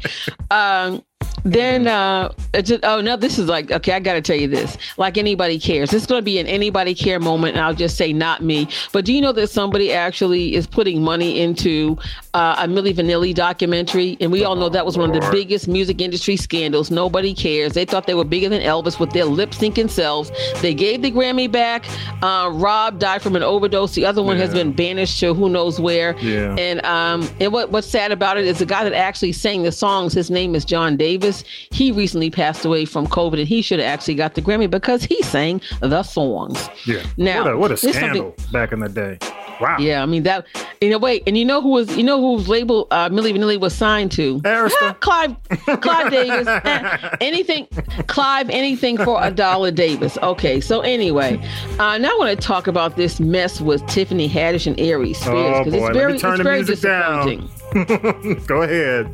[0.51, 1.03] um,
[1.45, 2.33] then uh,
[2.83, 3.93] oh no, this is like okay.
[3.93, 4.77] I got to tell you this.
[4.97, 5.91] Like anybody cares.
[5.91, 8.69] Going to be an anybody care moment, and I'll just say not me.
[8.93, 11.99] But do you know that somebody actually is putting money into
[12.39, 14.17] uh, a Milli Vanilli documentary?
[14.21, 16.91] And we all know that was one of the biggest music industry scandals.
[16.91, 17.73] Nobody cares.
[17.73, 20.31] They thought they were bigger than Elvis with their lip syncing selves.
[20.63, 21.85] They gave the Grammy back.
[22.23, 23.95] Uh, Rob died from an overdose.
[23.95, 26.17] The other one has been banished to who knows where.
[26.21, 26.55] Yeah.
[26.57, 29.73] And um, and what what's sad about it is the guy that actually sang the
[29.73, 30.13] songs.
[30.13, 31.43] His name is John Davis.
[31.71, 35.03] He recently passed away from COVID, and he should have actually got the Grammy because
[35.03, 36.69] he sang the songs.
[36.87, 37.05] Yeah.
[37.17, 39.19] Now, what a, what a scandal back in the day.
[39.61, 39.77] Wow.
[39.79, 40.47] Yeah, I mean that.
[40.81, 43.59] In a way, and you know who was, you know whose label uh, Milli Vanilli
[43.59, 44.39] was signed to?
[44.41, 44.99] Arista.
[45.01, 45.37] Clive,
[45.81, 46.47] Clive Davis.
[47.21, 47.67] Anything,
[48.07, 50.17] Clive, anything for a dollar Davis.
[50.23, 51.37] Okay, so anyway,
[51.81, 55.35] uh, now I want to talk about this mess with Tiffany Haddish and Aries Spears
[55.37, 58.35] Oh because boy, it's very, let me turn it's the very music disappointing.
[58.37, 58.45] down.
[58.47, 59.09] Go ahead.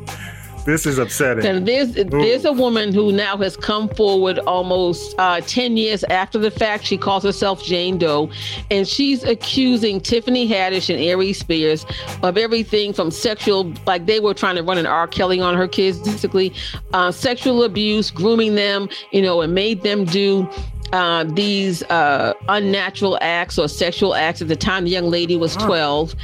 [0.65, 1.45] This is upsetting.
[1.45, 6.39] And there's there's a woman who now has come forward almost uh, ten years after
[6.39, 6.85] the fact.
[6.85, 8.31] She calls herself Jane Doe,
[8.71, 11.85] and she's accusing Tiffany Haddish and Ari Spears
[12.23, 15.07] of everything from sexual, like they were trying to run an R.
[15.07, 16.53] Kelly on her kids, basically,
[16.93, 20.49] uh, sexual abuse, grooming them, you know, and made them do
[20.95, 25.57] uh, these uh, unnatural acts or sexual acts at the time the young lady was
[25.57, 26.15] 12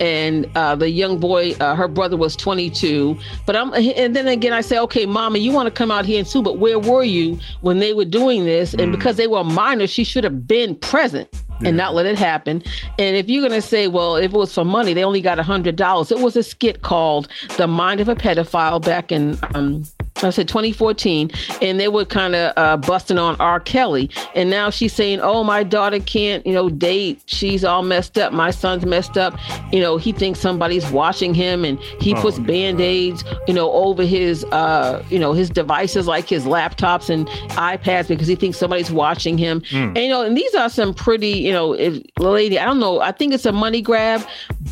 [0.00, 4.52] and uh, the young boy uh, her brother was 22 but i'm and then again
[4.52, 7.02] i say okay mama you want to come out here and sue but where were
[7.02, 8.74] you when they were doing this?
[8.74, 11.28] And because they were minors she should have been present
[11.62, 12.62] and not let it happen.
[12.98, 15.38] And if you're going to say, well, if it was for money, they only got
[15.38, 16.10] a hundred dollars.
[16.10, 17.28] It was a skit called
[17.58, 19.84] "The Mind of a Pedophile" back in um,
[20.22, 21.30] I said 2014,
[21.62, 23.60] and they were kind of uh, busting on R.
[23.60, 24.10] Kelly.
[24.34, 27.22] And now she's saying, "Oh, my daughter can't, you know, date.
[27.26, 28.32] She's all messed up.
[28.32, 29.38] My son's messed up.
[29.72, 34.04] You know, he thinks somebody's watching him, and he Oh, puts band-aids, you know, over
[34.04, 38.90] his, uh, you know, his devices like his laptops and iPads because he thinks somebody's
[38.90, 39.60] watching him.
[39.70, 39.88] Mm.
[39.88, 42.58] And you know, and these are some pretty, you know, if, lady.
[42.58, 43.00] I don't know.
[43.00, 44.22] I think it's a money grab,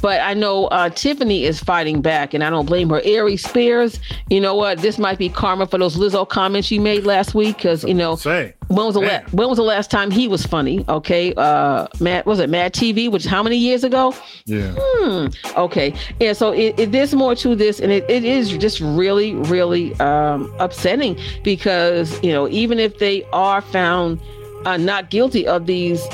[0.03, 3.01] but I know uh, Tiffany is fighting back, and I don't blame her.
[3.05, 4.78] Aries Spears, you know what?
[4.78, 8.16] This might be karma for those Lizzo comments you made last week, because you know,
[8.16, 8.55] Say.
[8.66, 10.84] when was the la- when was the last time he was funny?
[10.89, 14.12] Okay, uh, Matt was it Mad TV, which how many years ago?
[14.47, 14.74] Yeah.
[14.76, 15.28] Hmm.
[15.57, 15.95] Okay.
[16.18, 16.32] Yeah.
[16.32, 20.53] So it, it there's more to this, and it, it is just really, really um,
[20.59, 24.20] upsetting because you know even if they are found
[24.64, 26.05] uh, not guilty of these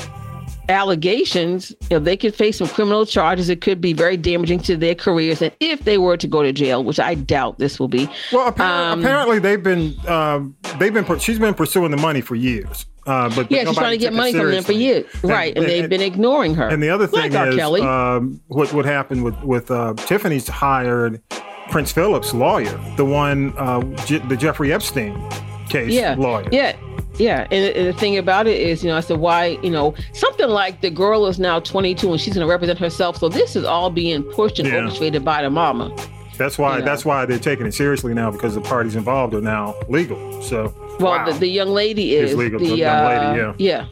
[0.69, 3.49] allegations, you know, they could face some criminal charges.
[3.49, 6.51] It could be very damaging to their careers, and if they were to go to
[6.51, 8.09] jail, which I doubt this will be.
[8.31, 12.35] Well, apparently, Um, apparently they've been um, they've been she's been pursuing the money for
[12.35, 12.85] years.
[13.05, 15.55] Uh, but Yeah, she's trying to get money from them for years, right?
[15.55, 16.67] And, they've been ignoring her.
[16.67, 21.21] And the other thing like is, um, what what happened with with uh, Tiffany's hired
[21.69, 25.15] Prince Philip's lawyer, the one uh, J- the Jeffrey Epstein
[25.69, 26.47] case yeah, lawyer.
[26.51, 26.75] Yeah.
[27.17, 29.95] Yeah, and, and the thing about it is, you know, I said, why, you know,
[30.13, 33.17] something like the girl is now 22 and she's going to represent herself.
[33.17, 34.83] So this is all being pushed and Yeah.
[34.83, 35.95] orchestrated by the mama.
[36.37, 36.85] That's why You know.
[36.85, 40.41] that's why they're taking it seriously now because the parties involved are now legal.
[40.41, 43.85] So Well, the, the young lady Is is legal, the the young uh, lady, yeah.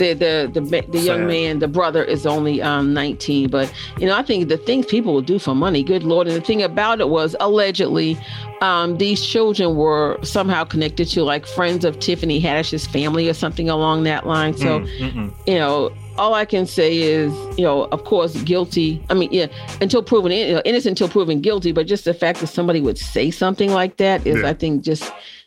[0.00, 4.16] The the the the young man, the brother is only um 19, but you know
[4.16, 6.26] I think the things people will do for money, good lord.
[6.26, 8.16] And the thing about it was allegedly,
[8.62, 13.68] um these children were somehow connected to like friends of Tiffany Haddish's family or something
[13.68, 14.56] along that line.
[14.56, 19.02] So Mm, you know, all I can say is, you know, of course, guilty.
[19.10, 19.48] I mean, yeah,
[19.82, 21.72] until proven you know, innocent until proven guilty.
[21.72, 24.48] But just the fact that somebody would say something like that is, Yeah.
[24.48, 25.04] I think, just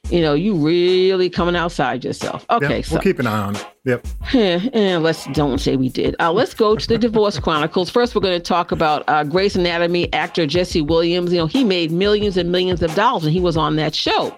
[0.10, 2.46] you know, you really coming outside yourself.
[2.50, 3.66] Okay, Yep, so we'll keep an eye on it.
[3.86, 4.08] Yep.
[4.34, 6.16] Eh, eh, let's don't say we did.
[6.20, 7.90] Uh, let's go to the Divorce Chronicles.
[7.90, 11.32] First, we're going to talk about uh, Grey's Anatomy actor Jesse Williams.
[11.32, 14.36] You know, he made millions and millions of dollars, and he was on that show.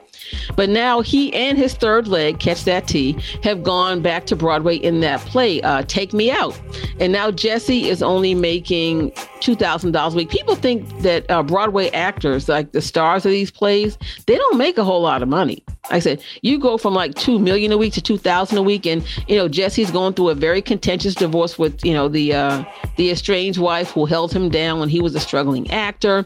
[0.55, 4.75] But now he and his third leg, Catch That T, have gone back to Broadway
[4.75, 6.59] in that play, uh, Take Me Out.
[6.99, 9.11] And now Jesse is only making
[9.41, 10.29] $2,000 a week.
[10.29, 14.77] People think that uh, Broadway actors, like the stars of these plays, they don't make
[14.77, 15.63] a whole lot of money.
[15.85, 18.87] Like I said, you go from like 2 million a week to 2000 a week.
[18.87, 22.63] And, you know, Jesse's going through a very contentious divorce with, you know, the, uh,
[22.95, 26.25] the estranged wife who held him down when he was a struggling actor.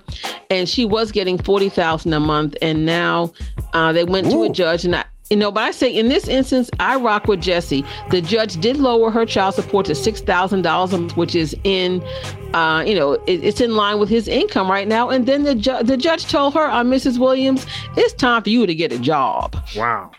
[0.50, 2.56] And she was getting 40,000 a month.
[2.62, 3.34] And now
[3.74, 6.28] uh, they went to a judge and I, you know, but I say in this
[6.28, 7.86] instance, I rock with Jesse.
[8.10, 12.02] The judge did lower her child support to six thousand dollars which is in,
[12.54, 15.10] uh, you know, it, it's in line with his income right now.
[15.10, 17.20] And then the ju- the judge told her, uh, Mrs.
[17.20, 19.56] Williams, it's time for you to get a job.
[19.76, 20.12] Wow.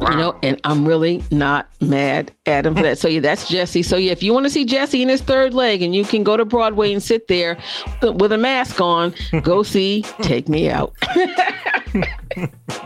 [0.00, 2.98] You know, and I'm really not mad at him for that.
[2.98, 3.82] So yeah, that's Jesse.
[3.82, 6.24] So yeah, if you want to see Jesse in his third leg, and you can
[6.24, 7.56] go to Broadway and sit there
[8.02, 10.92] with a mask on, go see Take Me Out.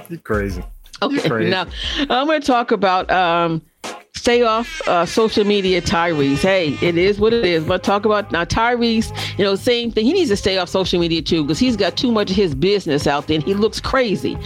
[0.09, 0.63] You're crazy.
[1.03, 1.51] Okay, Crazy.
[1.51, 1.67] now
[1.99, 3.61] I'm going to talk about um,
[4.17, 6.39] stay off uh, social media, Tyrese.
[6.39, 7.65] Hey, it is what it is.
[7.65, 9.13] But talk about now Tyrese.
[9.39, 10.05] You know, same thing.
[10.07, 12.55] He needs to stay off social media too because he's got too much of his
[12.55, 14.37] business out there, and he looks crazy.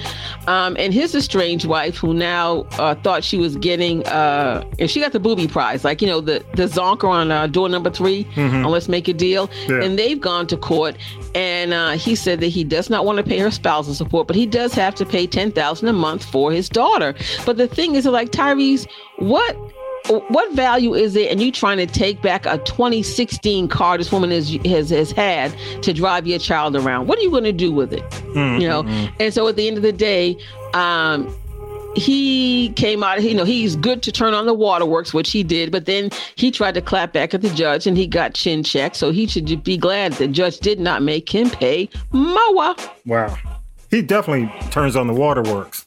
[0.46, 5.00] Um, and his estranged wife, who now uh, thought she was getting, uh, and she
[5.00, 8.24] got the booby prize, like you know the the zonker on uh, door number 3
[8.34, 8.64] Mhm.
[8.64, 9.82] on Let's Make a Deal, Yeah.
[9.82, 10.96] and they've gone to court.
[11.34, 14.34] And uh, he said that he does not want to pay her spousal support, but
[14.36, 17.14] he does have to pay ten thousand a month for his daughter.
[17.46, 18.86] But the thing is, like Tyrese,
[19.18, 19.56] what
[20.28, 21.30] what value is it?
[21.30, 25.54] And you trying to take back a 2016 car this woman is, has has had
[25.82, 27.06] to drive your child around?
[27.06, 28.02] What are you going to do with it?
[28.34, 28.82] Mm, You know.
[29.20, 30.36] And so at the end of the day,
[30.74, 31.34] um,
[31.96, 35.72] he came out, you know, he's good to turn on the waterworks, which he did,
[35.72, 38.94] but then he tried to clap back at the judge and he got chin checked.
[38.96, 42.76] So he should be glad the judge did not make him pay MOA.
[43.06, 43.36] Wow.
[43.90, 45.84] he definitely turns on the waterworks.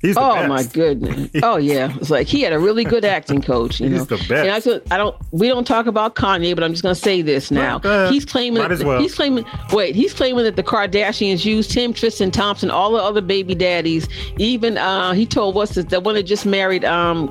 [0.00, 0.48] He's the oh best.
[0.48, 1.30] my goodness!
[1.42, 3.80] Oh yeah, it's like he had a really good acting coach.
[3.80, 4.66] You He's know, the best.
[4.66, 5.16] And I, I don't.
[5.32, 7.78] We don't talk about Kanye, but I'm just gonna say this now.
[8.08, 8.62] He's claiming.
[8.62, 9.00] Might as well.
[9.00, 9.44] He's claiming.
[9.72, 14.08] Wait, he's claiming that the Kardashians used him, Tristan Thompson, all the other baby daddies.
[14.38, 16.84] Even uh, he told what's this, the one that just married.
[16.84, 17.28] Um,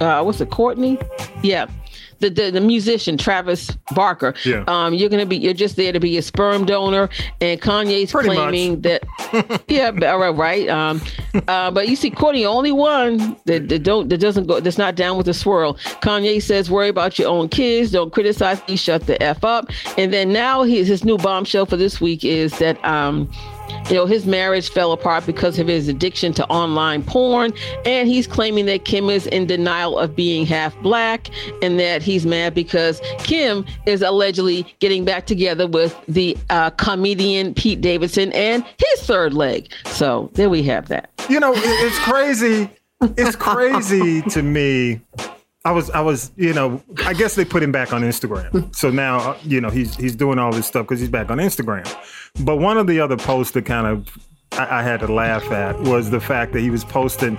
[0.00, 1.02] uh, what's it, Kourtney?
[1.42, 1.66] Yeah.
[2.24, 4.32] The, the, the musician Travis Barker.
[4.46, 4.64] Yeah.
[4.66, 7.10] Um, you're gonna be you're just there to be a sperm donor,
[7.42, 8.38] and Kanye's Pretty much.
[8.38, 9.02] claiming that
[9.68, 10.68] yeah, all right, right.
[10.70, 11.02] Um,
[11.48, 14.94] uh, but you see, Kourtney, only one that, that don't that doesn't go that's not
[14.94, 15.74] down with the swirl.
[16.00, 17.90] Kanye says, "Worry about your own kids.
[17.90, 18.76] Don't criticize me.
[18.76, 19.68] Shut the f up."
[19.98, 23.30] And then now his his new bombshell for this week is that um,
[23.88, 27.52] you know, his marriage fell apart because of his addiction to online porn,
[27.84, 31.30] and he's claiming that Kim is in denial of being half black,
[31.62, 37.54] and that he's mad because Kim is allegedly getting back together with the uh, comedian
[37.54, 39.70] Pete Davidson and his third leg.
[39.86, 41.10] So there we have that.
[41.28, 42.70] You know, it's crazy.
[43.16, 45.00] It's crazy to me.
[45.66, 48.74] I was, I was, you know, I guess they put him back on Instagram.
[48.76, 51.90] So now, you know, he's he's doing all this stuff because he's back on Instagram.
[52.44, 54.06] But one of the other posts that kind of
[54.52, 57.38] I, I had to laugh at was the fact that he was posting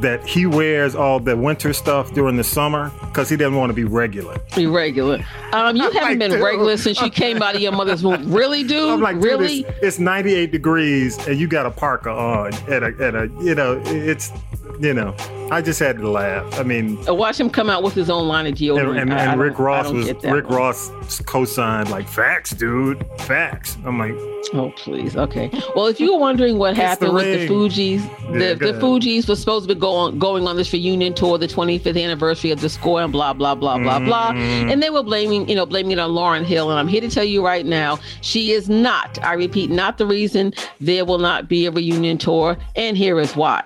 [0.00, 3.74] that he wears all the winter stuff during the summer because he doesn't want to
[3.74, 4.36] be regular.
[4.56, 5.24] Be regular.
[5.52, 6.42] Um, you haven't been dude.
[6.42, 8.14] regular since you came out of your mother's womb.
[8.34, 8.90] Really, dude?
[8.90, 9.60] I'm like, dude, really?
[9.60, 13.54] it's, it's 98 degrees and you got a parka on at a, at a, you
[13.54, 14.32] know, it's,
[14.80, 15.14] you know,
[15.50, 16.58] I just had to laugh.
[16.58, 19.00] I mean, Uh, Watch him come out with his own line of deodorant.
[19.00, 20.46] and, and, and Rick Ross was Rick one.
[20.46, 20.90] Ross
[21.26, 23.76] co-signed like facts, dude, facts.
[23.84, 24.14] I'm like,
[24.52, 25.50] Oh please, okay.
[25.74, 27.48] Well, if you were wondering what It's the happened with the.
[27.48, 28.00] Fugees,
[28.30, 28.78] Yeah, the.
[28.78, 32.60] Fugees was supposed to be going going on this reunion tour, the 25th anniversary of
[32.60, 34.70] the score, and blah blah blah blah blah, Mm.
[34.72, 37.08] and they were blaming you know blaming it on Lauryn Hill, and I'm here to
[37.10, 39.18] tell you right now, she is not.
[39.24, 43.34] I repeat, not the reason there will not be a reunion tour, and here is
[43.34, 43.62] why.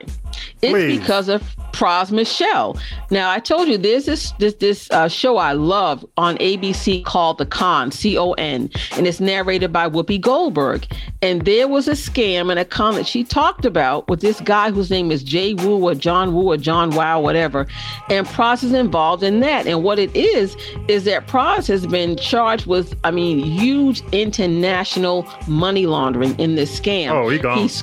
[0.63, 0.99] It's Please.
[0.99, 1.43] because of
[1.73, 2.77] Pras Michel.
[3.11, 7.39] Now I told you there's this this this uh, show I love on ABC called
[7.39, 10.87] The Con, C O N, and it's narrated by Whoopi Goldberg.
[11.23, 14.71] And there was a scam and a con that she talked about with this guy
[14.71, 17.67] whose name is Jay Wu or John Wu or John Wow, whatever.
[18.11, 19.67] And Pras is involved in that.
[19.67, 20.57] And what it is
[20.89, 26.79] is that Pras has been charged with, I mean, huge international money laundering in this
[26.79, 27.11] scam.
[27.11, 27.59] Oh, he gone.
[27.59, 27.83] He's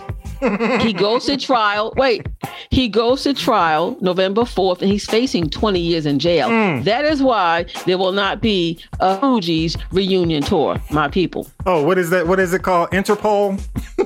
[0.81, 1.93] he goes to trial.
[1.97, 2.25] Wait,
[2.69, 6.49] he goes to trial November 4th and he's facing 20 years in jail.
[6.49, 6.83] Hmm.
[6.83, 11.47] That is why there will not be a Fugees reunion tour, my people.
[11.65, 12.27] oh, what is that?
[12.27, 12.89] What is it called?
[12.91, 13.61] Interpol?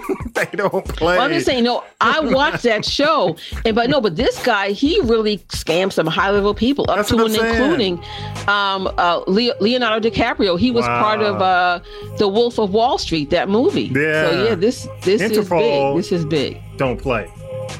[0.34, 1.18] they don't play.
[1.18, 4.72] Well, I'm just saying, no, I watched that show, and but no, but this guy,
[4.72, 7.56] he really scammed some high level people up That's to and saying.
[7.56, 8.04] including
[8.48, 10.60] um, uh, Leo, Leonardo DiCaprio.
[10.60, 11.80] He was part of uh,
[12.18, 13.92] the Wolf of Wall Street, that movie.
[13.94, 14.30] Yeah.
[14.30, 15.96] So yeah, this this is big.
[15.98, 16.62] This is big.
[16.78, 17.32] don't play.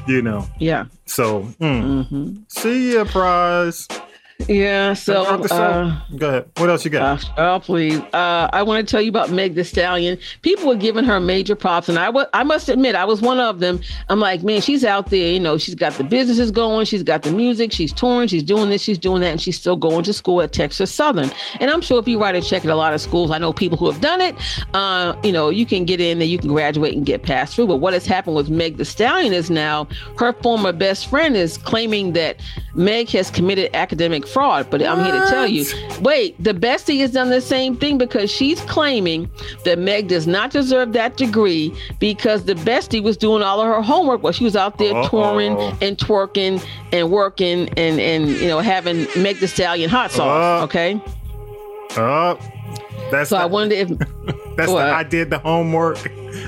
[0.06, 0.46] You know.
[0.58, 0.86] Yeah.
[1.06, 2.04] So, mm.
[2.04, 2.42] Mm-hmm.
[2.48, 3.88] see ya, prize.
[4.48, 4.94] Yeah.
[4.94, 5.22] So.
[5.22, 5.54] Interrupt the show.
[5.56, 6.50] Uh, Go ahead.
[6.56, 7.24] What else you got?
[7.38, 7.98] Uh, oh, please.
[8.12, 10.18] Uh, I want to tell you about Meg the Stallion.
[10.42, 13.80] People were giving her major props, and I must admit, I was one of them.
[14.08, 15.32] I'm like, man, she's out there.
[15.32, 18.70] You know, she's got the businesses going, she's got the music, she's touring, she's doing
[18.70, 21.30] this, she's doing that, and she's still going to school at Texas Southern.
[21.60, 23.52] And I'm sure if you write a check at a lot of schools, I know
[23.52, 24.34] people who have done it.
[24.74, 27.66] Uh, you know, you can get in there, you can graduate and get passed through.
[27.66, 29.86] But what has happened with Meg the Stallion is now
[30.18, 32.40] her former best friend is claiming that
[32.74, 34.68] Meg has committed academic fraud.
[34.70, 35.64] But I'm here to tell you,
[36.00, 39.30] wait, the bestie has done the same thing because she's claiming
[39.64, 43.82] that Meg does not deserve that degree because the bestie was doing all of her
[43.82, 45.78] homework while she was out there touring Uh-oh.
[45.82, 50.60] and twerking and working and and you know having Meg the Stallion hot sauce.
[50.62, 51.00] Uh, okay,
[51.96, 52.38] Oh,
[53.10, 53.88] that's so the, I wondered if
[54.56, 54.84] that's what?
[54.86, 55.98] the, I did the homework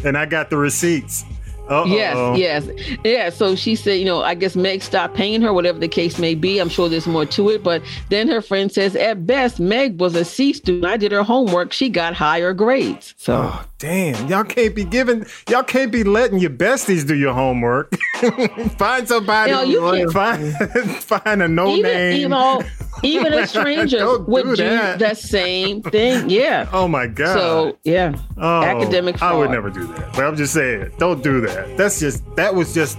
[0.05, 1.25] and I got the receipts.
[1.69, 1.85] Uh-oh.
[1.87, 2.39] Yes,
[2.69, 2.99] yes.
[3.05, 3.31] Yeah.
[3.31, 6.35] So she said, you know, I guess Meg stopped paying her, whatever the case may
[6.35, 6.59] be.
[6.59, 7.63] I'm sure there's more to it.
[7.63, 10.85] But then her friend says, at best, Meg was a C student.
[10.85, 11.73] I did her homework.
[11.73, 13.15] She got higher grades.
[13.17, 14.29] So Oh, damn.
[14.29, 17.95] Y'all can't be giving, y'all can't be letting your besties do your homework.
[18.79, 22.21] find somebody, You know, you can't- find, find a no even, name.
[22.21, 22.63] you know,
[23.03, 24.99] even a stranger would do do that.
[24.99, 25.19] that.
[25.19, 26.29] same thing.
[26.31, 26.69] Yeah.
[26.73, 27.35] oh my God.
[27.35, 30.13] So yeah, Oh, academic I would never do that.
[30.13, 31.77] But I'm just saying, don't do that.
[31.77, 32.99] That's just that was just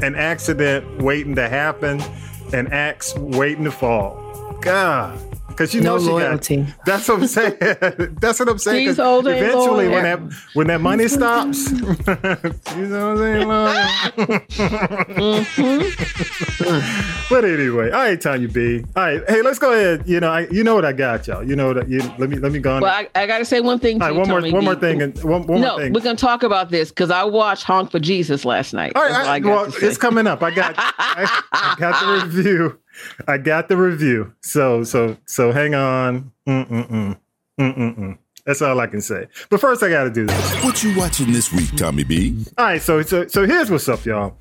[0.00, 2.00] an accident waiting to happen,
[2.52, 4.58] an axe waiting to fall.
[4.60, 5.18] God.
[5.56, 6.56] Because you No know she loyalty.
[6.62, 6.84] got.
[6.86, 7.56] That's what I'm saying.
[8.20, 8.86] that's what I'm saying.
[8.86, 10.20] 'cause She's old eventually, when that
[10.54, 11.70] when that money stops,
[12.76, 13.46] you know what I'm saying?
[15.14, 17.28] Mm-hmm.
[17.30, 18.84] but anyway, all right, Tanya B.
[18.96, 20.06] All right, hey, let's go ahead.
[20.08, 21.42] You know, I, you know what I got, y'all.
[21.42, 21.88] You know that.
[21.88, 22.82] You, let me let me go on.
[22.82, 24.00] Well, I, I got to say one thing.
[24.02, 24.64] all to right, one more Tommy one B.
[24.66, 25.92] more thing and one, one no, more thing.
[25.92, 28.92] we're gonna talk about this because I watched Honk for Jesus last night.
[28.96, 30.42] All right, all I- I well, it's coming up.
[30.42, 32.78] I got I, I got the review.
[33.28, 34.32] I got the review.
[34.42, 36.30] So so so hang on.
[36.48, 37.18] Mm-mm-mm.
[37.60, 38.18] Mm-mm-mm.
[38.46, 39.26] That's all I can say.
[39.48, 40.64] But first, I got to do this.
[40.64, 42.44] What you watching this week, Tommy B?
[42.58, 44.36] All right, so so so here's what's up, y'all.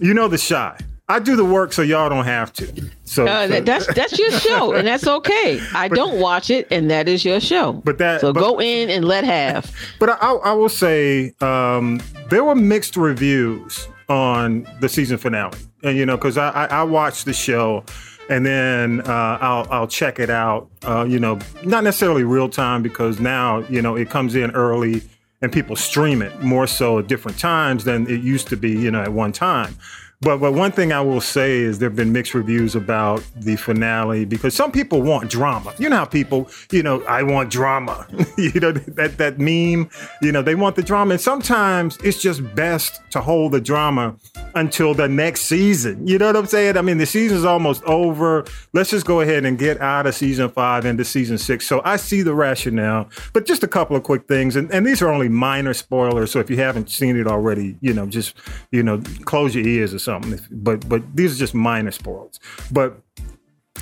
[0.00, 0.76] You know the Chi.
[1.06, 2.90] I do the work so y'all don't have to.
[3.04, 5.60] So, Uh, so- that's that's your show, and that's okay.
[5.74, 7.74] I don't watch it, and that is your show.
[7.74, 9.70] But that so but- go in and let have.
[10.00, 12.00] But I, I will say um,
[12.30, 16.82] there were mixed reviews on the season finale, and you know, because I, I, I
[16.82, 17.84] watched the show,
[18.28, 20.68] and then uh, I'll I'll check it out.
[20.82, 25.02] Uh, you know, not necessarily real time because now you know it comes in early,
[25.42, 28.70] and people stream it more so at different times than it used to be.
[28.70, 29.76] You know, at one time.
[30.24, 33.56] But but one thing I will say is there have been mixed reviews about the
[33.56, 35.74] finale because some people want drama.
[35.78, 38.06] You know how people, you know, I want drama.
[38.38, 39.90] you know that that meme.
[40.22, 44.16] You know they want the drama, and sometimes it's just best to hold the drama
[44.54, 46.06] until the next season.
[46.06, 46.78] You know what I'm saying?
[46.78, 48.46] I mean, the season's almost over.
[48.72, 51.66] Let's just go ahead and get out of season five into season six.
[51.66, 55.02] So I see the rationale, but just a couple of quick things, and, and these
[55.02, 56.30] are only minor spoilers.
[56.30, 58.34] So if you haven't seen it already, you know, just
[58.70, 60.13] you know, close your ears or something.
[60.50, 62.38] But but these are just minor spoilers.
[62.70, 63.00] But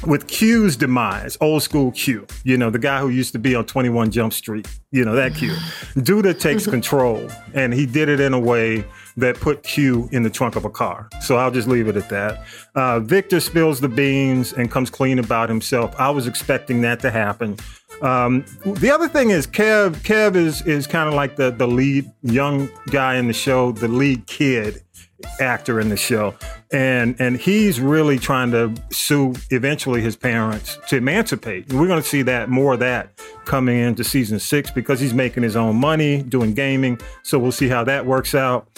[0.06, 3.66] with Q's demise, old school Q, you know, the guy who used to be on
[3.66, 5.50] 21 Jump Street, you know, that Q.
[5.96, 8.84] Douda takes control, and he did it in a way
[9.16, 11.08] that put Q in the trunk of a car.
[11.20, 12.44] So I'll just leave it at that.
[12.74, 15.94] Uh, Victor spills the beans and comes clean about himself.
[15.98, 17.56] I was expecting that to happen.
[18.00, 19.96] Um, the other thing is Kev.
[19.96, 23.86] Kev is is kind of like the the lead young guy in the show, the
[23.86, 24.82] lead kid
[25.40, 26.34] actor in the show
[26.72, 32.02] and and he's really trying to sue eventually his parents to emancipate and we're going
[32.02, 33.10] to see that more of that
[33.44, 37.68] coming into season six because he's making his own money doing gaming so we'll see
[37.68, 38.68] how that works out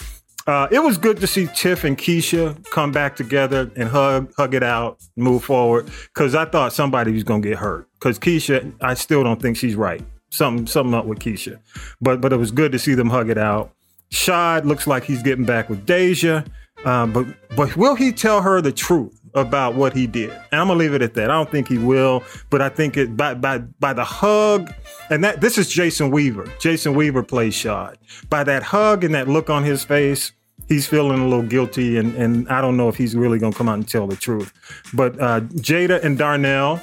[0.47, 4.53] uh, it was good to see Tiff and Keisha come back together and hug, hug
[4.53, 5.89] it out, move forward.
[6.13, 7.87] Because I thought somebody was gonna get hurt.
[7.93, 10.03] Because Keisha, I still don't think she's right.
[10.29, 11.59] Something, something up with Keisha.
[11.99, 13.71] But, but it was good to see them hug it out.
[14.15, 16.43] Shad looks like he's getting back with Deja.
[16.85, 20.29] Um, but, but will he tell her the truth about what he did?
[20.29, 21.29] And I'm gonna leave it at that.
[21.29, 22.23] I don't think he will.
[22.49, 24.73] But I think it by by by the hug,
[25.09, 26.51] and that this is Jason Weaver.
[26.59, 27.97] Jason Weaver plays Shad.
[28.29, 30.31] By that hug and that look on his face,
[30.67, 33.67] he's feeling a little guilty, and and I don't know if he's really gonna come
[33.67, 34.53] out and tell the truth.
[34.93, 36.81] But uh, Jada and Darnell,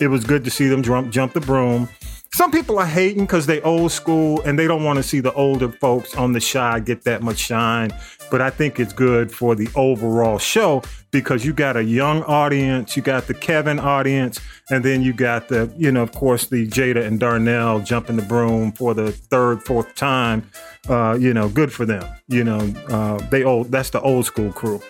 [0.00, 1.88] it was good to see them jump jump the broom.
[2.36, 5.32] Some people are hating because they old school and they don't want to see the
[5.32, 7.90] older folks on the Chi get that much shine.
[8.30, 10.82] But I think it's good for the overall show
[11.12, 15.48] because you got a young audience, you got the Kevin audience, and then you got
[15.48, 19.62] the, you know, of course, the Jada and Darnell jumping the broom for the third,
[19.62, 20.46] fourth time.
[20.90, 22.04] Uh, you know, good for them.
[22.28, 22.58] You know,
[22.90, 23.70] uh, they old.
[23.70, 24.82] That's the old school crew.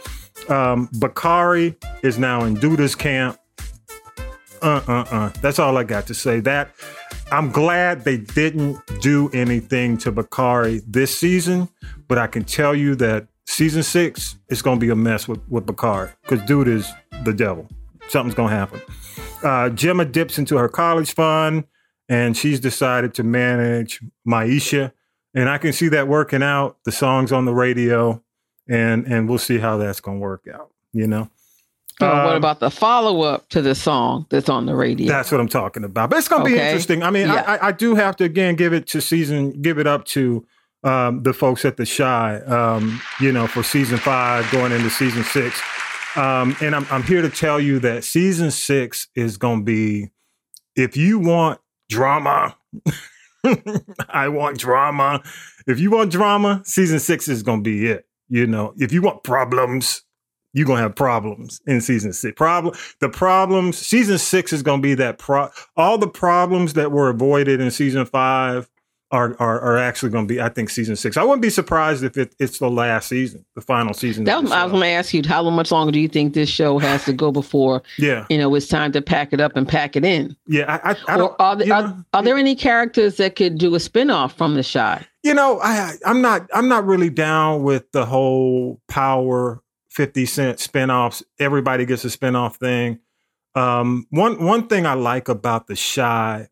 [0.48, 3.38] Um, Bakari is now in Douda's camp.
[4.62, 5.28] Uh uh uh.
[5.42, 6.40] That's all I got to say.
[6.40, 6.74] That
[7.32, 11.68] I'm glad they didn't do anything to Bakari this season,
[12.06, 15.40] but I can tell you that season six is going to be a mess with,
[15.48, 16.90] with Bakari because dude is
[17.24, 17.66] the devil.
[18.08, 18.80] Something's going to happen.
[19.42, 21.64] Uh, Gemma dips into her college fund
[22.08, 24.92] and she's decided to manage Maisha.
[25.34, 26.78] And I can see that working out.
[26.84, 28.22] The song's on the radio
[28.68, 31.28] and, and we'll see how that's going to work out, you know?
[31.98, 35.08] What Um, about the follow up to the song that's on the radio?
[35.08, 36.10] That's what I'm talking about.
[36.10, 37.02] But it's going to be interesting.
[37.02, 37.42] I mean, Yeah.
[37.46, 40.46] I, I, I do have to again give it to season, give it up to
[40.84, 42.36] um, the folks at the Chi.
[42.42, 45.60] Um, you know, for season five going into season six,
[46.16, 50.10] um, and I'm I'm here to tell you that season six is going to be.
[50.76, 52.56] If you want drama,
[54.08, 55.22] I want drama.
[55.66, 58.06] If you want drama, season six is going to be it.
[58.28, 60.02] You know, if you want problems,
[60.56, 62.34] you're gonna have problems in season six.
[62.34, 67.10] Problem the problems, season six is gonna be that pro all the problems that were
[67.10, 68.68] avoided in season five
[69.12, 71.16] are are, are actually gonna be, I think, season six.
[71.16, 74.24] I wouldn't be surprised if it, it's the last season, the final season.
[74.24, 76.48] That was, I was going to ask you, how much longer do you think this
[76.48, 78.26] show has to go before Yeah.
[78.30, 80.34] you know it's time to pack it up and pack it in?
[80.48, 83.74] Yeah, I, I, I or are, there, are, are there any characters that could do
[83.74, 85.06] a spinoff from the Chi?
[85.22, 89.60] You know, I I'm not I'm not really down with the whole power
[89.96, 91.22] 50 cent spinoffs.
[91.38, 93.00] Everybody gets a spinoff thing.
[93.54, 96.48] Um, one one thing I like about The Chi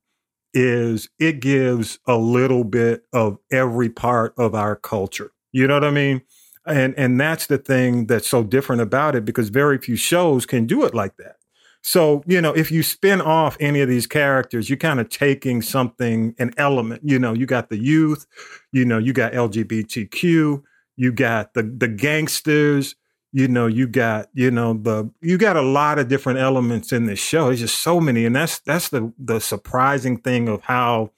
[0.54, 5.30] is it gives a little bit of every part of our culture.
[5.52, 6.22] You know what I mean?
[6.66, 10.64] And and that's the thing that's so different about it because very few shows can
[10.66, 11.36] do it like that.
[11.82, 15.60] So, you know, if you spin off any of these characters, you're kind of taking
[15.60, 17.02] something, an element.
[17.04, 18.26] You know, you got the youth,
[18.72, 20.62] you know, you got LGBTQ,
[20.96, 22.94] you got the the gangsters,
[23.36, 27.06] you know, you got, you know, the you got a lot of different elements in
[27.06, 27.46] this show.
[27.46, 28.24] There's just so many.
[28.26, 31.10] And that's that's the the surprising thing of how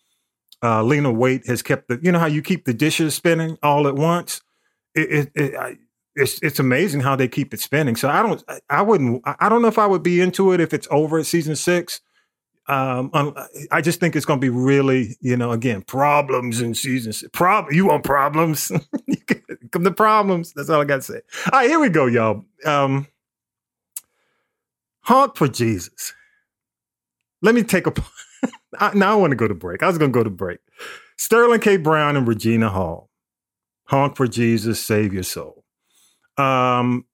[0.62, 3.86] uh Lena Waithe has kept the, you know how you keep the dishes spinning all
[3.86, 4.40] at once?
[4.94, 5.76] It, it, it I,
[6.14, 7.96] it's it's amazing how they keep it spinning.
[7.96, 10.72] So I don't I wouldn't I don't know if I would be into it if
[10.72, 12.00] it's over at season six.
[12.68, 13.10] Um,
[13.70, 17.30] I just think it's going to be really, you know, again, problems in season six.
[17.32, 18.72] Prob- you want problems?
[19.70, 20.52] Come the problems.
[20.52, 21.20] That's all I got to say.
[21.52, 22.44] All right, here we go, y'all.
[22.64, 23.06] Um,
[25.02, 26.12] honk for Jesus.
[27.42, 27.92] Let me take a.
[28.78, 29.82] I, now I want to go to break.
[29.82, 30.58] I was going to go to break.
[31.16, 31.76] Sterling K.
[31.76, 33.10] Brown and Regina Hall.
[33.88, 35.64] Honk for Jesus, save your soul.
[36.36, 37.06] Um,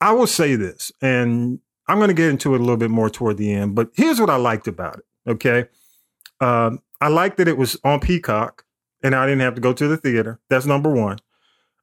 [0.00, 3.08] I will say this, and I'm going to get into it a little bit more
[3.08, 5.30] toward the end, but here's what I liked about it.
[5.30, 5.66] Okay.
[6.40, 8.64] Um, I liked that it was on Peacock
[9.02, 10.40] and I didn't have to go to the theater.
[10.48, 11.18] That's number one.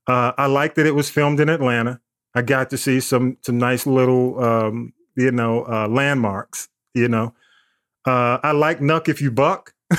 [0.07, 2.01] Uh, I liked that it was filmed in Atlanta.
[2.35, 6.67] I got to see some some nice little um, you know uh, landmarks.
[6.93, 7.33] You know,
[8.05, 9.73] uh, I like Knuck if you buck.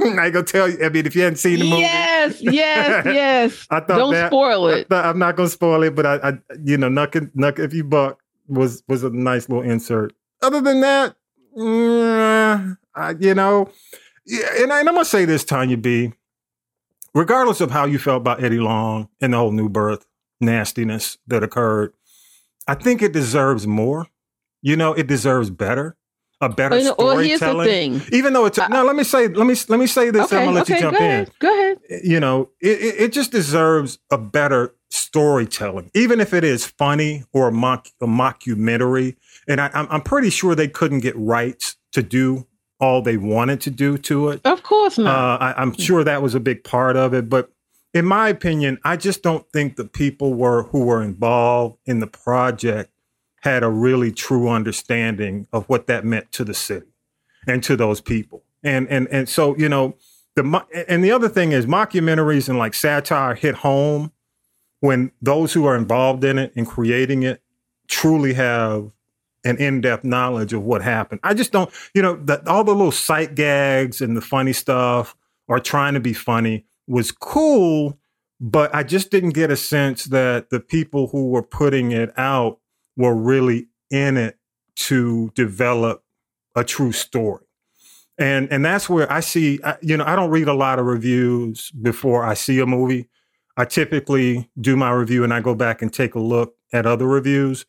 [0.00, 0.82] I go tell you.
[0.82, 3.66] I mean, if you hadn't seen the movie, yes, yes, yes.
[3.68, 4.86] I thought don't that, spoil it.
[4.90, 7.74] I am not going to spoil it, but I, I, you know, Knuck, Knuck if
[7.74, 8.18] you buck
[8.50, 10.12] was was a nice little insert.
[10.42, 11.16] Other than that,
[11.54, 13.70] you know,
[14.26, 16.12] and, I, and I'm gonna say this, Tanya B.
[17.14, 20.06] Regardless of how you felt about Eddie Long and the whole new birth
[20.40, 21.92] nastiness that occurred,
[22.68, 24.06] I think it deserves more.
[24.62, 25.96] You know, it deserves better
[26.40, 27.56] a better well, storytelling.
[27.56, 28.14] Well, here's the thing.
[28.16, 30.24] Even though it's uh, no, let me say, let me let me say this.
[30.24, 31.10] Okay, I'm gonna let okay, you jump go in.
[31.10, 31.78] ahead, Go ahead.
[32.02, 37.24] You know, it, it, it just deserves a better storytelling, even if it is funny
[37.32, 39.16] or a, mock, a mockumentary.
[39.46, 42.46] And I, I'm, I'm pretty sure they couldn't get rights to do
[42.80, 44.40] all they wanted to do to it.
[44.44, 45.40] Of course not.
[45.40, 47.52] Uh, I, I'm sure that was a big part of it, but
[47.92, 52.06] in my opinion, I just don't think the people were who were involved in the
[52.06, 52.90] project
[53.40, 56.86] had a really true understanding of what that meant to the city
[57.46, 58.44] and to those people.
[58.62, 59.96] And and and so you know
[60.36, 64.12] the and the other thing is mockumentaries and like satire hit home
[64.80, 67.42] when those who are involved in it and creating it
[67.88, 68.90] truly have
[69.44, 71.20] an in-depth knowledge of what happened.
[71.22, 75.16] I just don't, you know, the, all the little sight gags and the funny stuff
[75.48, 77.98] or trying to be funny was cool,
[78.38, 82.59] but I just didn't get a sense that the people who were putting it out
[82.96, 84.38] were really in it
[84.76, 86.04] to develop
[86.54, 87.44] a true story.
[88.18, 91.70] And and that's where I see, you know, I don't read a lot of reviews
[91.70, 93.08] before I see a movie.
[93.56, 97.06] I typically do my review and I go back and take a look at other
[97.06, 97.66] reviews.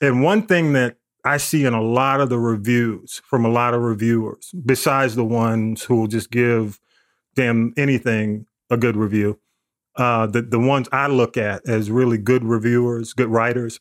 [0.00, 3.74] And one thing that I see in a lot of the reviews from a lot
[3.74, 6.78] of reviewers, besides the ones who will just give
[7.34, 9.38] them anything a good review,
[9.96, 13.80] uh, the, the ones I look at as really good reviewers, good writers,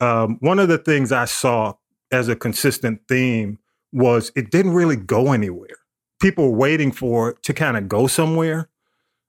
[0.00, 1.74] um, one of the things I saw
[2.10, 3.58] as a consistent theme
[3.92, 5.76] was it didn't really go anywhere.
[6.20, 8.68] People were waiting for it to kind of go somewhere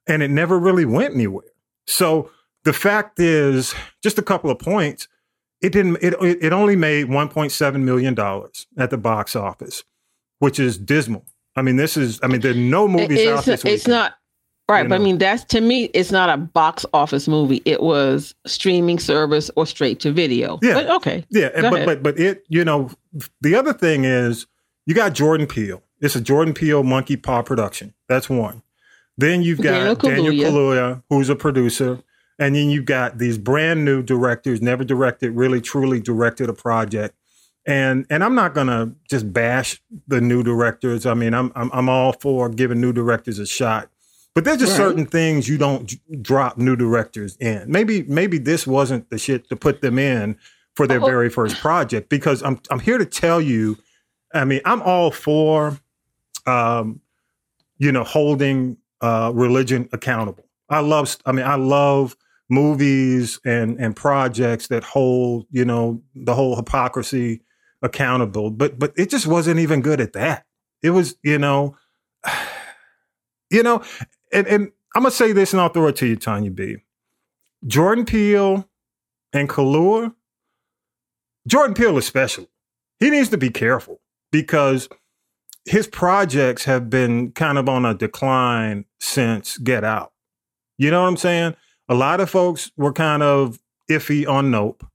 [0.08, 1.46] and it never really went anywhere.
[1.88, 2.32] So
[2.64, 5.08] the fact is, just a couple of points.
[5.62, 5.98] It didn't.
[6.02, 9.84] It it only made 1.7 million dollars at the box office,
[10.40, 11.26] which is dismal.
[11.56, 12.20] I mean, this is.
[12.22, 13.76] I mean, there are no movies it's, out this weekend.
[13.78, 14.16] It's not
[14.74, 17.62] right, you but I mean, that's to me, it's not a box office movie.
[17.66, 20.60] It was streaming service or straight to video.
[20.62, 20.74] Yeah.
[20.74, 21.26] But okay.
[21.30, 22.46] Yeah, Go but but but it.
[22.50, 22.90] You know,
[23.42, 24.48] the other thing is
[24.86, 25.82] you got Jordan Peele.
[26.02, 27.94] It's a Jordan Peele Monkey Paw production.
[28.08, 28.62] That's one.
[29.18, 30.50] Then you've got Daniel Daniel Kaluuya.
[30.50, 32.00] Kaluuya, who's a producer.
[32.38, 37.16] And then you've got these brand new directors, never directed, really truly directed a project.
[37.66, 41.06] And and I'm not gonna just bash the new directors.
[41.06, 43.90] I mean, I'm I'm, I'm all for giving new directors a shot.
[44.36, 44.86] But there's just Right.
[44.86, 47.64] certain things you don't drop new directors in.
[47.72, 50.38] Maybe maybe this wasn't the shit to put them in
[50.76, 51.06] for their Oh.
[51.06, 53.78] very first project because I'm I'm here to tell you.
[54.34, 55.80] I mean, I'm all for,
[56.46, 57.00] um,
[57.78, 60.44] you know, holding uh, religion accountable.
[60.70, 61.16] I love.
[61.26, 62.18] I mean, I love
[62.50, 67.42] movies and and projects that hold you know the whole hypocrisy
[67.82, 68.50] accountable.
[68.52, 70.46] But but it just wasn't even good at that.
[70.82, 71.78] It was you know,
[73.50, 73.82] you know,
[74.36, 76.78] and and I'm gonna say this and I'll throw it to you, Tanya B.
[77.66, 78.70] Jordan Peele
[79.34, 80.14] and Kaluuya.
[81.48, 82.48] Jordan Peele especially.
[83.00, 84.90] he needs to be careful because
[85.66, 90.12] his projects have been kind of on a decline since Get Out.
[90.78, 91.56] You know what I'm saying?
[91.90, 93.60] A lot of folks were kind of
[93.90, 94.86] iffy on Nope.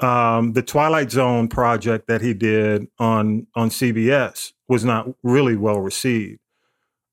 [0.00, 5.80] Um, the Twilight Zone project that he did on on CBS was not really well
[5.80, 6.40] received.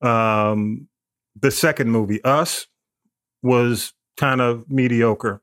[0.02, 0.88] Um,
[1.42, 2.68] the second movie, Us,
[3.42, 5.42] was kind of mediocre.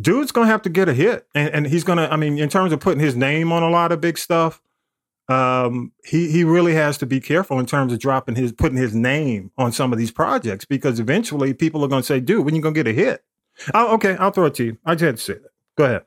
[0.00, 2.08] Dude's gonna have to get a hit, and, and he's gonna.
[2.10, 4.60] I mean, in terms of putting his name on a lot of big stuff,
[5.28, 8.94] um, he he really has to be careful in terms of dropping his putting his
[8.94, 12.54] name on some of these projects because eventually people are going to say, "Dude, when
[12.54, 13.24] you going to get a hit?"
[13.72, 14.78] Oh, okay, I'll throw it to you.
[14.84, 15.50] I just had to say that.
[15.76, 16.04] Go ahead.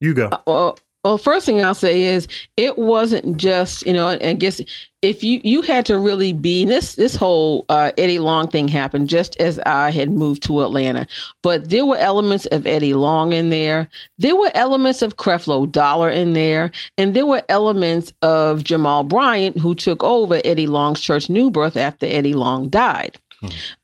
[0.00, 0.28] You go.
[0.28, 2.28] Uh, well, well, first thing I'll say is
[2.58, 4.08] it wasn't just you know.
[4.08, 4.60] I guess
[5.00, 9.08] if you you had to really be this this whole uh, Eddie Long thing happened
[9.08, 11.06] just as I had moved to Atlanta,
[11.42, 13.88] but there were elements of Eddie Long in there.
[14.18, 19.56] There were elements of Creflo Dollar in there, and there were elements of Jamal Bryant
[19.56, 23.18] who took over Eddie Long's church New Birth after Eddie Long died.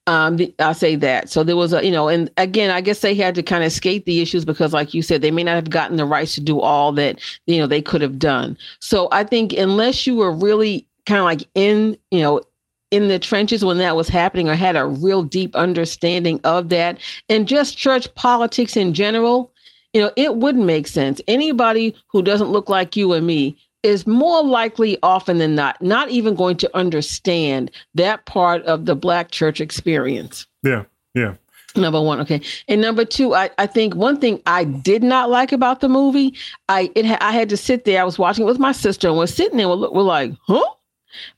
[0.07, 1.31] Um, I'll say that.
[1.31, 3.73] So there was a, you know, and again, I guess they had to kind of
[3.73, 6.41] skate the issues because, like you said, they may not have gotten the rights to
[6.41, 8.57] do all that, you know, they could have done.
[8.81, 12.41] So I think unless you were really kind of like in, you know,
[12.91, 16.99] in the trenches when that was happening or had a real deep understanding of that
[17.29, 19.53] and just church politics in general,
[19.93, 21.21] you know, it wouldn't make sense.
[21.27, 26.09] Anybody who doesn't look like you and me is more likely often than not not
[26.11, 31.35] even going to understand that part of the black church experience yeah yeah
[31.77, 35.53] number one okay and number two i, I think one thing i did not like
[35.53, 36.35] about the movie
[36.69, 39.09] i it ha- i had to sit there i was watching it with my sister
[39.09, 40.63] and we're sitting there we're, we're like huh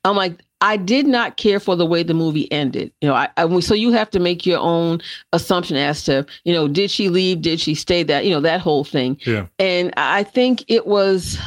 [0.04, 2.90] i'm like I did not care for the way the movie ended.
[3.02, 6.52] You know, I, I, so you have to make your own assumption as to, you
[6.52, 7.42] know, did she leave?
[7.42, 8.02] Did she stay?
[8.02, 9.18] That you know, that whole thing.
[9.26, 9.46] Yeah.
[9.58, 11.38] And I think it was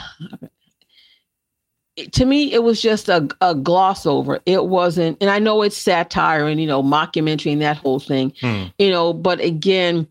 [2.07, 4.39] to me, it was just a, a gloss over.
[4.45, 8.33] It wasn't, and I know it's satire and you know mockumentary and that whole thing,
[8.41, 8.65] Hmm.
[8.77, 9.13] you know.
[9.13, 10.07] But again,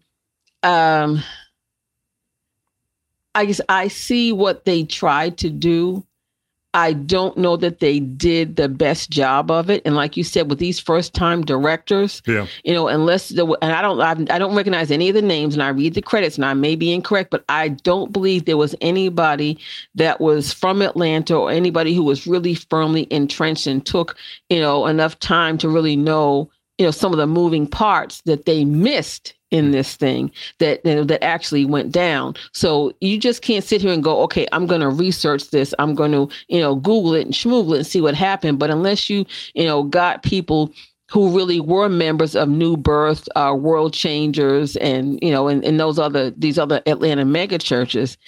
[0.62, 1.22] um,
[3.34, 6.04] I guess I see what they tried to do.
[6.74, 9.80] I don't know that they did the best job of it.
[9.86, 12.46] And like you said, with these first time directors, Yeah.
[12.62, 15.54] you know, unless the and I don't I've, I don't recognize any of the names,
[15.54, 18.58] and I read the credits, and I may be incorrect, but I don't believe there
[18.58, 19.58] was anybody
[19.94, 24.16] that was from Atlanta or anybody who was really firmly entrenched and took
[24.50, 28.44] you know enough time to really know you know some of the moving parts that
[28.44, 32.34] they missed in this thing that you know, that actually went down.
[32.52, 35.74] So you just can't sit here and go, okay, I'm going to research this.
[35.78, 38.58] I'm going to you know Google it and schmoogle it and see what happened.
[38.58, 39.24] But unless you
[39.54, 40.72] you know got people
[41.10, 45.80] who really were members of New Birth, uh, World Changers, and you know, and, and
[45.80, 48.18] those other these other Atlanta mega churches,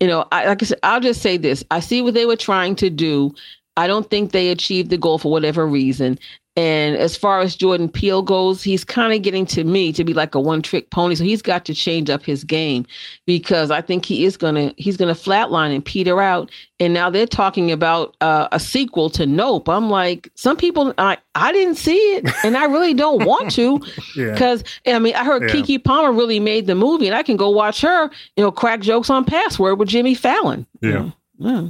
[0.00, 2.36] you know, I, like I said, I'll just say this: I see what they were
[2.36, 3.34] trying to do.
[3.78, 6.18] I don't think they achieved the goal for whatever reason.
[6.56, 10.14] And as far as Jordan Peele goes, he's kind of getting to me to be
[10.14, 11.14] like a one trick pony.
[11.14, 12.86] So he's got to change up his game
[13.26, 16.50] because I think he is gonna he's gonna flatline and peter out.
[16.80, 19.68] And now they're talking about uh, a sequel to Nope.
[19.68, 23.78] I'm like, some people I I didn't see it, and I really don't want to
[24.16, 24.32] Yeah.
[24.32, 25.48] because I mean I heard Yeah.
[25.56, 28.04] Keke Palmer really made the movie, and I can go watch her,
[28.36, 30.66] you know, crack jokes on Password with Jimmy Fallon.
[30.80, 31.10] Yeah.
[31.38, 31.68] Yeah.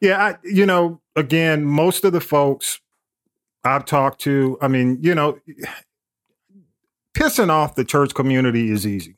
[0.00, 2.80] Yeah, I, you know, again, most of the folks
[3.68, 5.38] I've talked to, I mean, you know,
[7.14, 9.16] pissing off the church community is easy.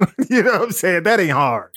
[0.30, 1.04] you know what I'm saying?
[1.04, 1.70] That ain't hard.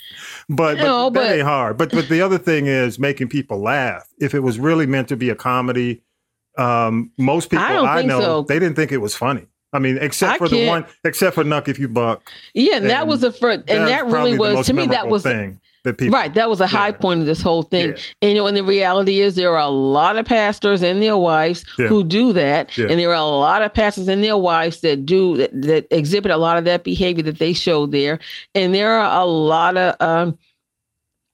[0.50, 1.78] But, but No, that ain't hard.
[1.78, 4.08] But but the other thing is making people laugh.
[4.20, 6.02] If it was really meant to be a comedy,
[6.58, 8.42] um, most people I I, know so.
[8.44, 9.46] they didn't think it was funny.
[9.74, 12.32] I mean, except I for the one, except for Knuck if you buck.
[12.54, 14.88] Yeah, and, that was the first, and that's that really the was to me.
[14.88, 15.60] That was thing that
[15.94, 16.34] people right.
[16.34, 17.90] That was a high point of this whole thing.
[17.90, 17.98] Yeah.
[18.22, 21.18] And you know, and the reality is there are a lot of pastors and their
[21.18, 21.88] wives Yeah.
[21.88, 25.38] who do that, and there are a lot of pastors and their wives that do
[25.38, 28.20] that, that exhibit a lot of that behavior that they show there,
[28.54, 30.38] and there are a lot of um.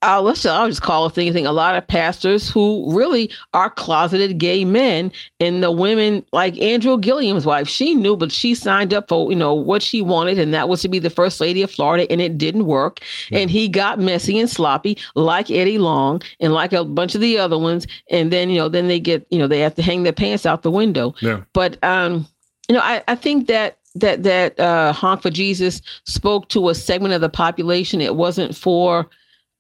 [0.04, 1.46] I'll, let's, I'll just call it thing, thing.
[1.46, 6.98] A lot of pastors who really are closeted gay men, and the women, like Andrew
[6.98, 10.54] Gillum's wife, she knew, but she signed up for you know what she wanted, and
[10.54, 13.00] that was to be the first lady of Florida, and it didn't work.
[13.32, 17.38] And he got messy and sloppy, like Eddie Long, and like a bunch of the
[17.38, 17.86] other ones.
[18.10, 20.46] And then you know, then they get you know they have to hang their pants
[20.46, 21.14] out the window.
[21.22, 21.42] Yeah.
[21.54, 22.28] But um,
[22.68, 26.76] you know, I, I think that that that uh, honk for Jesus spoke to a
[26.76, 28.02] segment of the population.
[28.02, 29.10] It wasn't for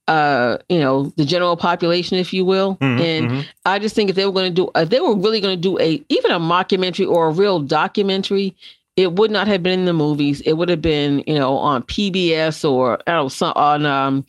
[0.07, 3.45] uh you know the general population if you will Mhm, and mhm.
[3.65, 5.61] i just think if they were going to do if they were really going to
[5.61, 8.55] do a even a mockumentary or a real documentary
[8.97, 11.83] it would not have been in the movies it would have been you know on
[11.83, 14.25] pbs or i don't know some on um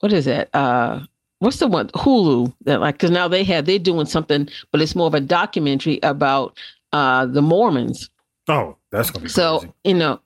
[0.00, 1.00] what is it uh
[1.38, 4.96] what's the one Hulu that like because now they have they're doing something, but it's
[4.96, 6.56] more of a documentary about
[6.92, 8.08] uh the Mormons.
[8.48, 9.72] Oh, that's gonna be so crazy.
[9.84, 10.20] you know.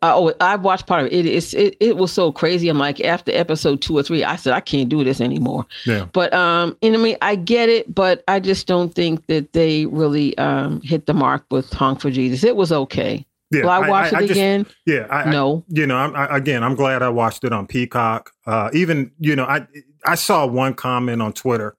[0.00, 1.12] Uh, oh, I watched part of it.
[1.12, 1.76] It, it's, it.
[1.80, 2.68] it was so crazy.
[2.68, 5.66] I'm like, after episode two or three, I said I can't do this anymore.
[5.86, 6.06] Yeah.
[6.12, 9.86] But um, know, I mean, I get it, but I just don't think that they
[9.86, 13.26] really um hit the mark with "Honk for Jesus." It was okay.
[13.50, 14.66] Yeah, Will I watch it just- again?
[14.84, 15.64] yeah, I, No.
[15.70, 18.30] I, you know, I'm, I, again, I'm glad I watched it on Peacock.
[18.46, 19.66] Uh, even, you know, I
[20.04, 21.74] I saw one comment on Twitter.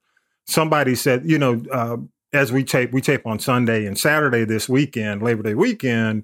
[0.48, 1.98] Somebody said, you know, uh,
[2.34, 6.24] as we tape, we tape on Sunday and Saturday this weekend, Labor Day weekend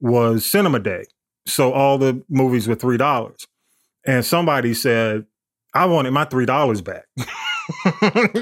[0.00, 1.04] was Cinema Day,
[1.46, 3.46] so all the movies were three dollars.
[4.06, 5.26] And somebody said,
[5.74, 7.06] I wanted my three dollars back.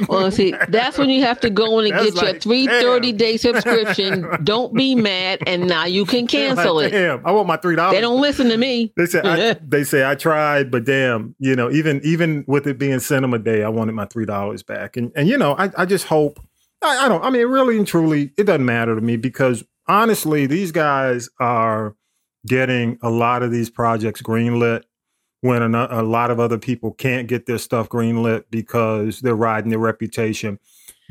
[0.08, 2.66] Well, see, that's when you have to go in and That's get your like, three
[2.66, 4.26] thirty day subscription.
[4.44, 6.90] don't be mad, and now you can cancel Like, it.
[6.90, 7.94] Damn, I want my three dollars.
[7.94, 8.92] They don't listen to me.
[8.96, 12.78] They say I, they say I tried, but damn, you know, even even with it
[12.78, 14.96] being cinema day, I wanted my three dollars back.
[14.96, 16.38] And and you know, I, I just hope
[16.82, 20.46] I, I don't I mean really and truly it doesn't matter to me because honestly,
[20.46, 21.96] these guys are
[22.46, 24.82] getting a lot of these projects greenlit
[25.40, 29.70] when a, a lot of other people can't get their stuff greenlit because they're riding
[29.70, 30.58] their reputation.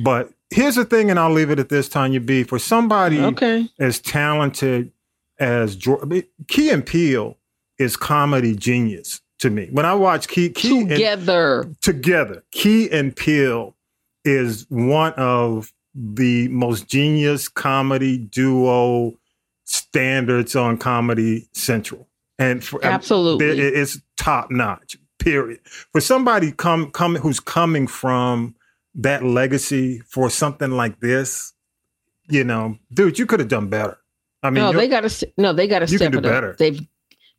[0.04, 2.44] But here's the thing, and I'll leave it at this, Tanya B.
[2.44, 3.70] For somebody Okay.
[3.80, 4.92] as talented
[5.40, 7.38] as Jor- I mean, Key and Peele
[7.78, 9.68] is comedy genius to me.
[9.72, 11.72] When I watch Key, Key and- Together.
[11.82, 13.76] together, Key and Peele
[14.26, 19.14] is one of the most genius comedy duo
[19.66, 22.08] standards on Comedy Central,
[22.40, 23.48] and for, um, Absolutely.
[23.60, 24.98] it- it's top notch.
[25.20, 25.60] Period.
[25.94, 28.56] For somebody come come who's coming from
[28.96, 31.54] that legacy for something like this,
[32.28, 33.98] you know, dude, you could have done better.
[34.42, 35.28] I mean, no, they got to.
[35.38, 36.32] No, they got to step do it up.
[36.32, 36.56] better.
[36.60, 36.86] They've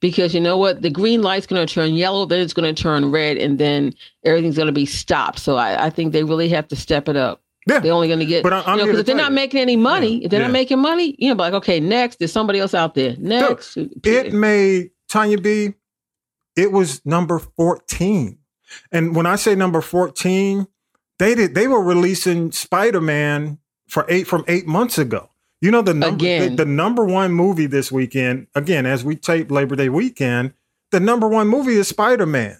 [0.00, 2.82] because you know what, the green light's going to turn yellow, then it's going to
[2.82, 3.94] turn red, and then
[4.24, 5.38] everything's going to be stopped.
[5.38, 7.42] So I, I think they really have to step it up.
[7.66, 7.80] Yeah.
[7.80, 9.76] They're only going to get, But I- I'm you know, if they're not making any
[9.76, 10.46] money, if they're Yeah.
[10.48, 13.16] not making money, you know, like okay, next there's somebody else out there.
[13.18, 15.74] Next, it made Tanya B.
[16.56, 18.38] It was number fourteen,
[18.92, 20.66] and when I say number fourteen,
[21.18, 23.58] they did they were releasing Spider Man
[23.88, 25.30] for eight from eight months ago.
[25.60, 28.46] You know the number the, the number one movie this weekend.
[28.54, 30.52] Again, as we tape Labor Day weekend,
[30.92, 32.58] the number one movie is Spider Man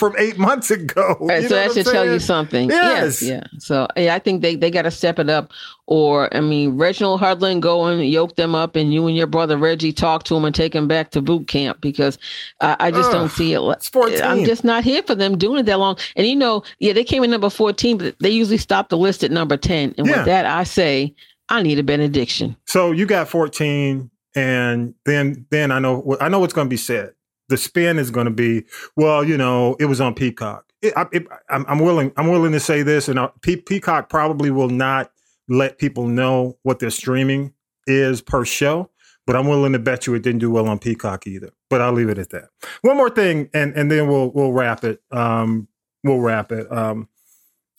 [0.00, 1.16] from eight months ago.
[1.20, 2.70] Right, so that should tell you something.
[2.70, 3.20] Yes.
[3.22, 3.44] yeah.
[3.58, 5.52] So yeah, I think they, they got to step it up.
[5.86, 9.58] Or I mean, Reginald Hudlin go and yoke them up, and you and your brother
[9.58, 12.18] Reggie talk to him and take him back to boot camp because
[12.60, 13.60] uh, I just don't see it.
[13.60, 14.22] it's 14.
[14.22, 15.96] I'm just not here for them doing it that long.
[16.16, 19.22] And you know, yeah, they came in number fourteen, but they usually stop the list
[19.22, 19.94] at number ten.
[19.98, 20.16] And Yeah.
[20.18, 21.14] with that, I say
[21.50, 22.56] I need a benediction.
[22.66, 26.76] So you got 14, and then then I know I know what's going to be
[26.78, 27.12] said.
[27.50, 28.64] The spin is going to be,
[28.96, 30.64] well, you know, it was on Peacock.
[30.80, 31.06] It, I,
[31.50, 32.12] I'm willing.
[32.16, 35.12] I'm willing to say this, and Pe- Peacock probably will not
[35.48, 37.52] let people know what their streaming
[37.86, 38.88] is per show.
[39.26, 41.50] But I'm willing to bet you it didn't do well on Peacock either.
[41.68, 42.48] But I'll leave it at that.
[42.80, 45.02] One more thing, and and then we'll we'll wrap it.
[45.10, 45.68] Um,
[46.02, 46.70] we'll wrap it.
[46.72, 47.08] Um,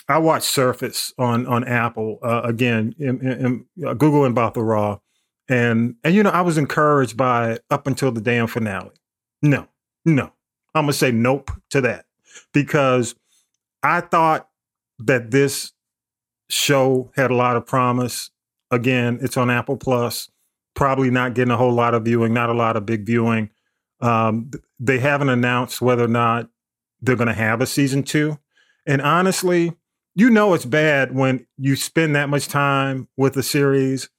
[0.07, 3.45] I watched Surface on on Apple uh, again, in, in,
[3.77, 4.99] in, uh, Gugu Mbatha-Raw,
[5.49, 8.91] and and you know I was encouraged by it up until the damn finale.
[9.41, 9.67] No,
[10.05, 10.31] no,
[10.75, 12.05] I'm gonna say nope to that
[12.53, 13.15] because
[13.83, 14.47] I thought
[14.99, 15.71] that this
[16.49, 18.29] show had a lot of promise.
[18.69, 20.29] Again, it's on Apple Plus.
[20.73, 23.49] Probably not getting a whole lot of viewing, not a lot of big viewing.
[23.99, 26.49] Um, they haven't announced whether or not
[27.01, 28.39] they're going to have a season two.
[28.85, 29.73] And honestly,
[30.15, 34.09] you know it's bad when you spend that much time with a series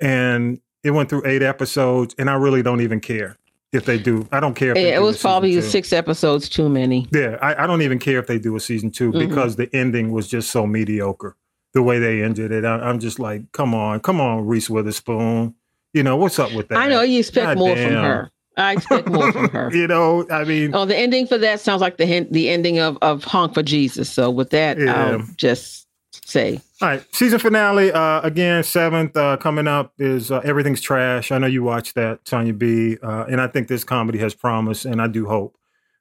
[0.00, 3.38] and it went through eight episodes, and I really don't even care
[3.74, 4.26] if they do.
[4.32, 7.06] I don't care if they It was probably six episodes too many.
[7.12, 9.18] Yeah, I, I don't even care if they do a season 2 Mhm.
[9.28, 11.36] because the ending was just so mediocre.
[11.74, 15.54] The way they ended it, I, I'm just like, come on, come on, Reese Witherspoon.
[15.92, 16.78] You know what's up with that?
[16.78, 18.30] I know you expect God more from her.
[18.56, 19.70] I expect more from her.
[19.74, 22.96] You know, I mean, Oh, the ending for that sounds like the the ending of
[23.02, 24.08] of Honk for Jesus.
[24.10, 24.94] So with that, Yeah.
[25.12, 28.62] I'll just say All right, season finale uh, again.
[28.62, 31.32] Seventh uh, coming up is uh, everything's trash.
[31.32, 34.84] I know you watched that, Tanya B, uh, and I think this comedy has promise,
[34.84, 35.56] and I do hope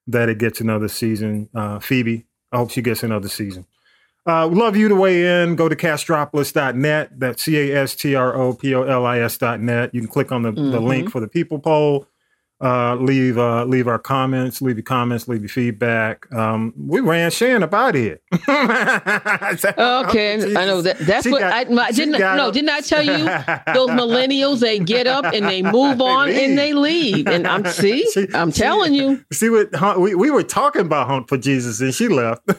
[0.07, 1.47] that it gets another season.
[1.55, 3.65] Uh, Phoebe, I hope she gets another season.
[4.27, 5.55] Uh, love you to weigh in.
[5.55, 7.17] Go to castropolis.net.
[7.17, 9.95] That's C A S T R O P O L I S.net.
[9.95, 10.83] You can click on the, the Mhm.
[10.83, 12.07] link for the people poll.
[12.63, 16.33] Uh, leave uh, leave our comments, leave your comments, leave your feedback.
[16.33, 18.21] Um, we ran Shan up out of here.
[18.47, 18.55] okay.
[20.55, 20.97] I know that.
[20.99, 22.17] That's She what got- I, my, didn't.
[22.19, 22.53] No, up.
[22.53, 23.25] didn't I tell you
[23.73, 24.61] those millennials?
[24.61, 27.27] They get up and they move on and they leave.
[27.27, 29.25] And I'm see, I'm telling you.
[29.33, 32.49] See what we we were talking about Honk for Jesus, and she left.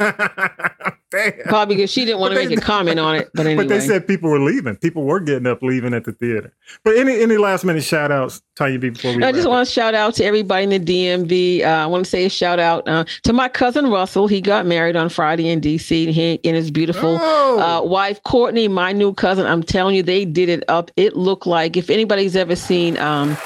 [1.46, 3.30] Probably because she didn't want to make a comment on it.
[3.34, 3.60] But anyway.
[3.64, 4.76] But they said people were leaving.
[4.76, 6.52] People were getting up, leaving at the theater.
[6.84, 9.72] But any any last minute shout outs, Tanya B, before we I just want to
[9.72, 11.62] shout out to everybody in the DMV.
[11.64, 14.28] Uh, I want to say a shout out uh, to my cousin Russell.
[14.28, 16.04] He got married on Friday in DC.
[16.06, 17.58] And he and his beautiful Oh.
[17.60, 19.46] uh, wife Courtney, my new cousin.
[19.46, 20.90] I'm telling you, they did it up.
[20.96, 22.96] It looked like if anybody's ever seen.
[22.98, 23.36] Um,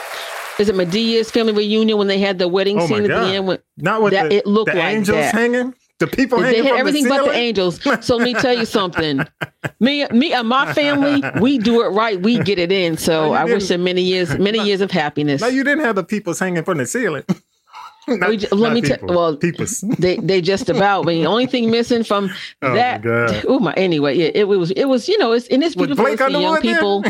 [0.60, 3.24] is it Madea's family reunion when they had the wedding Oh scene at God.
[3.24, 3.47] the end?
[3.48, 5.35] When, Not with that, the- it looked the like angels that.
[5.35, 5.74] hanging?
[6.00, 7.80] The people they had from the everything but the angels.
[8.04, 9.20] So let me tell you something.
[9.80, 12.20] Me, me, and my family, we do it right.
[12.20, 12.96] We get it in.
[12.96, 15.40] So No, I wish them many years, many years of happiness.
[15.40, 17.24] No, you didn't have the peoples hanging from the ceiling.
[18.09, 18.98] Not- We let me tell.
[19.02, 19.81] Well, peoples.
[19.98, 21.05] they they just about.
[21.05, 22.31] But the only thing missing from
[22.62, 23.02] Oh, my that.
[23.02, 23.44] God.
[23.48, 23.72] Oh my.
[23.74, 26.60] Anyway, yeah, it was it was you know it's and it's beautiful to see young
[26.60, 27.05] people.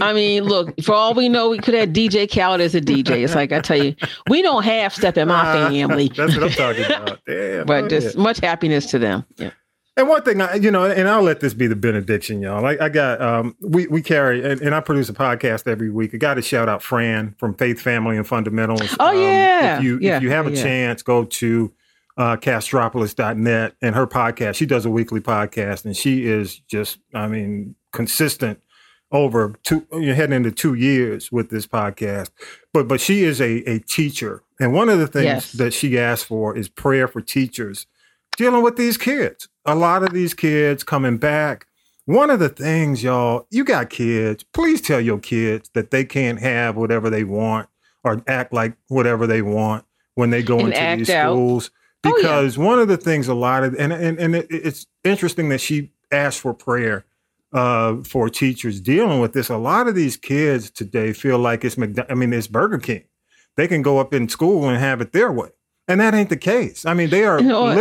[0.00, 0.80] I mean, look.
[0.82, 3.24] For all we know, we could have DJ Khaled as a DJ.
[3.24, 3.94] It's like I tell you,
[4.28, 6.08] we don't half step in my family.
[6.08, 7.20] That's what I'm talking about.
[7.26, 8.22] Damn, but oh, just yeah.
[8.22, 9.24] much happiness to them.
[9.36, 9.50] Yeah.
[9.98, 12.62] And one thing, I, you know, and I'll let this be the benediction, y'all.
[12.62, 16.12] Like I got, um, we we carry, and, and I produce a podcast every week.
[16.12, 18.94] I got to shout out Fran from Faith, Family, and Fundamentals.
[19.00, 19.78] Oh, Um, yeah.
[19.78, 20.62] if you Yeah, if you have a yeah.
[20.62, 21.72] chance, go to
[22.18, 24.56] uh, castropolis.net and her podcast.
[24.56, 28.62] She does a weekly podcast, and she is just, I mean, consistent
[29.12, 32.30] over two, you're heading into two years with this podcast.
[32.72, 35.52] But but she is a a teacher, and one of the things Yes.
[35.52, 37.86] that she asked for is prayer for teachers
[38.36, 39.48] dealing with these kids.
[39.66, 41.66] A lot of these kids coming back.
[42.04, 44.44] One of the things, y'all, you got kids.
[44.52, 47.68] Please tell your kids that they can't have whatever they want
[48.04, 49.84] or act like whatever they want
[50.14, 51.32] when they go And into these out.
[51.32, 51.70] schools.
[52.04, 52.14] Oh, yeah.
[52.22, 55.60] Because one of the things, a lot of, and and, and it, it's interesting that
[55.60, 57.04] she asked for prayer
[57.52, 59.48] uh, for teachers dealing with this.
[59.48, 63.02] A lot of these kids today feel like it's McDo- I mean, it's Burger King.
[63.56, 65.48] They can go up in school and have it their way.
[65.88, 66.86] And that ain't the case.
[66.86, 67.74] I mean, they are know what?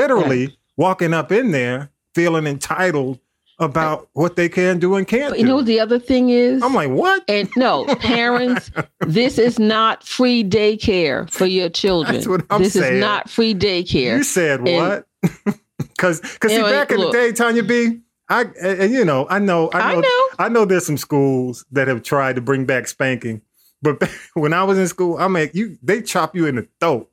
[0.77, 3.19] Walking up in there feeling entitled
[3.59, 5.41] about what they can do and can't But do.
[5.41, 6.61] you know the other thing is?
[6.61, 7.23] I'm like, what?
[7.29, 8.69] And no, parents,
[8.99, 12.15] this is not free daycare for your children.
[12.15, 12.95] That's what I'm this saying.
[12.95, 14.17] is not free daycare.
[14.17, 15.07] You said what?
[15.77, 17.11] Because because Anyway, back in look.
[17.11, 17.99] the day, Tanya B,
[18.29, 20.27] I and, you know, I know, I I know, know.
[20.39, 23.41] I know, there's some schools that have tried to bring back spanking,
[23.81, 24.01] but
[24.33, 27.09] when I was in school, I mean, you they chop you in the throat.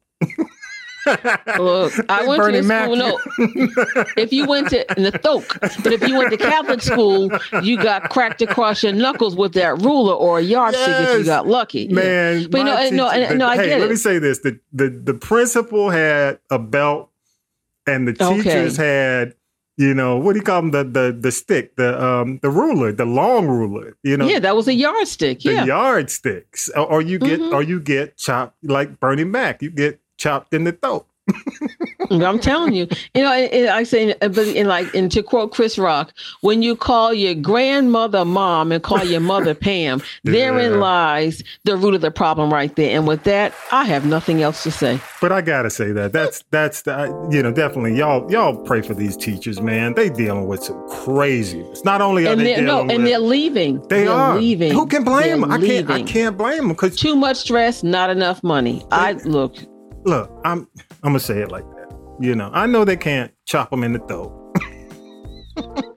[1.07, 2.97] Look, I went to Bernie the Mac school.
[2.97, 3.19] No,
[4.17, 7.31] if you went to in the Thoke, but if you went to Catholic school,
[7.63, 11.47] you got cracked across your knuckles with that ruler or a yardstick if you got
[11.47, 11.83] lucky.
[11.83, 11.95] Yeah.
[11.95, 14.19] Man, but you know, and no, teacher- and, no, I hey, get let me say
[14.19, 17.11] this: the the the principal had a belt,
[17.87, 18.37] and the Okay.
[18.43, 19.35] teachers had.
[19.79, 20.71] You know what do you call them?
[20.71, 23.97] The the the stick, the um the ruler, the long ruler.
[24.03, 25.41] You know, yeah, that was a yardstick.
[25.41, 27.55] the Yeah, yardsticks, or, or you get Mhm.
[27.55, 29.63] or you get chopped like Bernie Mac.
[29.63, 31.07] You get chopped in the throat.
[32.11, 35.23] I'm telling you, you know, and, and I say, uh, but in like, and to
[35.23, 36.13] quote Chris Rock,
[36.43, 40.79] when you call your grandmother mom and call your mother Pam, therein Yeah.
[40.79, 42.95] lies the root of the problem right there.
[42.97, 45.01] And with that, I have nothing else to say.
[45.21, 48.93] But I gotta say that that's that's the, you know definitely y'all y'all pray for
[48.95, 49.95] these teachers, man.
[49.95, 51.85] They dealing with some craziness.
[51.85, 53.81] Not only are And they they're no, and with, they're leaving.
[53.89, 54.37] They They're are.
[54.39, 54.73] leaving.
[54.73, 55.53] Who can blame They're them?
[55.53, 55.91] I can't.
[55.91, 58.85] I can't blame them because Too much stress, not enough money.
[58.91, 59.57] I look.
[60.05, 60.69] Look, I'm
[61.03, 61.93] I'm gonna say it like that.
[62.21, 64.33] You know, I know they can't chop them in the throat.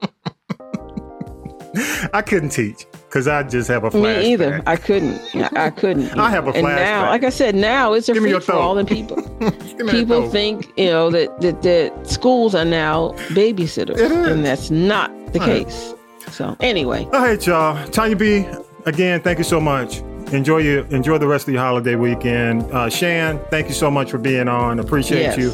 [2.13, 4.17] I couldn't teach because I just have a flashback.
[4.19, 4.63] Me either.
[4.65, 5.19] I couldn't.
[5.57, 6.17] I, couldn't.
[6.17, 7.09] I have a And now, flashback.
[7.09, 9.91] like I said, now it's a Give free for all, and people Give me that
[9.91, 15.39] people think you know that, that that schools are now babysitters, and that's not the
[15.39, 15.65] Right.
[15.67, 15.93] case.
[16.31, 17.85] So anyway, All right, y'all.
[17.89, 18.45] Tanya B,
[18.85, 20.01] again, thank you so much.
[20.33, 22.63] Enjoy your enjoy the rest of your holiday weekend.
[22.71, 24.79] Uh, Shan, thank you so much for being on.
[24.79, 25.37] Appreciate Yes.
[25.37, 25.51] you.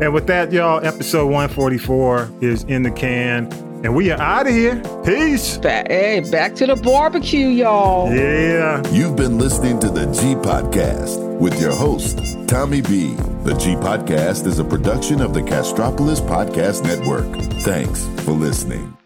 [0.00, 3.50] And with that, y'all, episode 144 is in the can.
[3.84, 4.82] And we are out of here.
[5.04, 5.58] Peace.
[5.58, 8.12] back, hey, back to the barbecue, y'all.
[8.12, 8.82] Yeah.
[8.90, 12.18] You've been listening to the G Podcast with your host,
[12.48, 13.14] Tommy B.
[13.44, 17.26] The G Podcast is a production of the Castropolis Podcast Network.
[17.62, 18.96] Thanks for listening.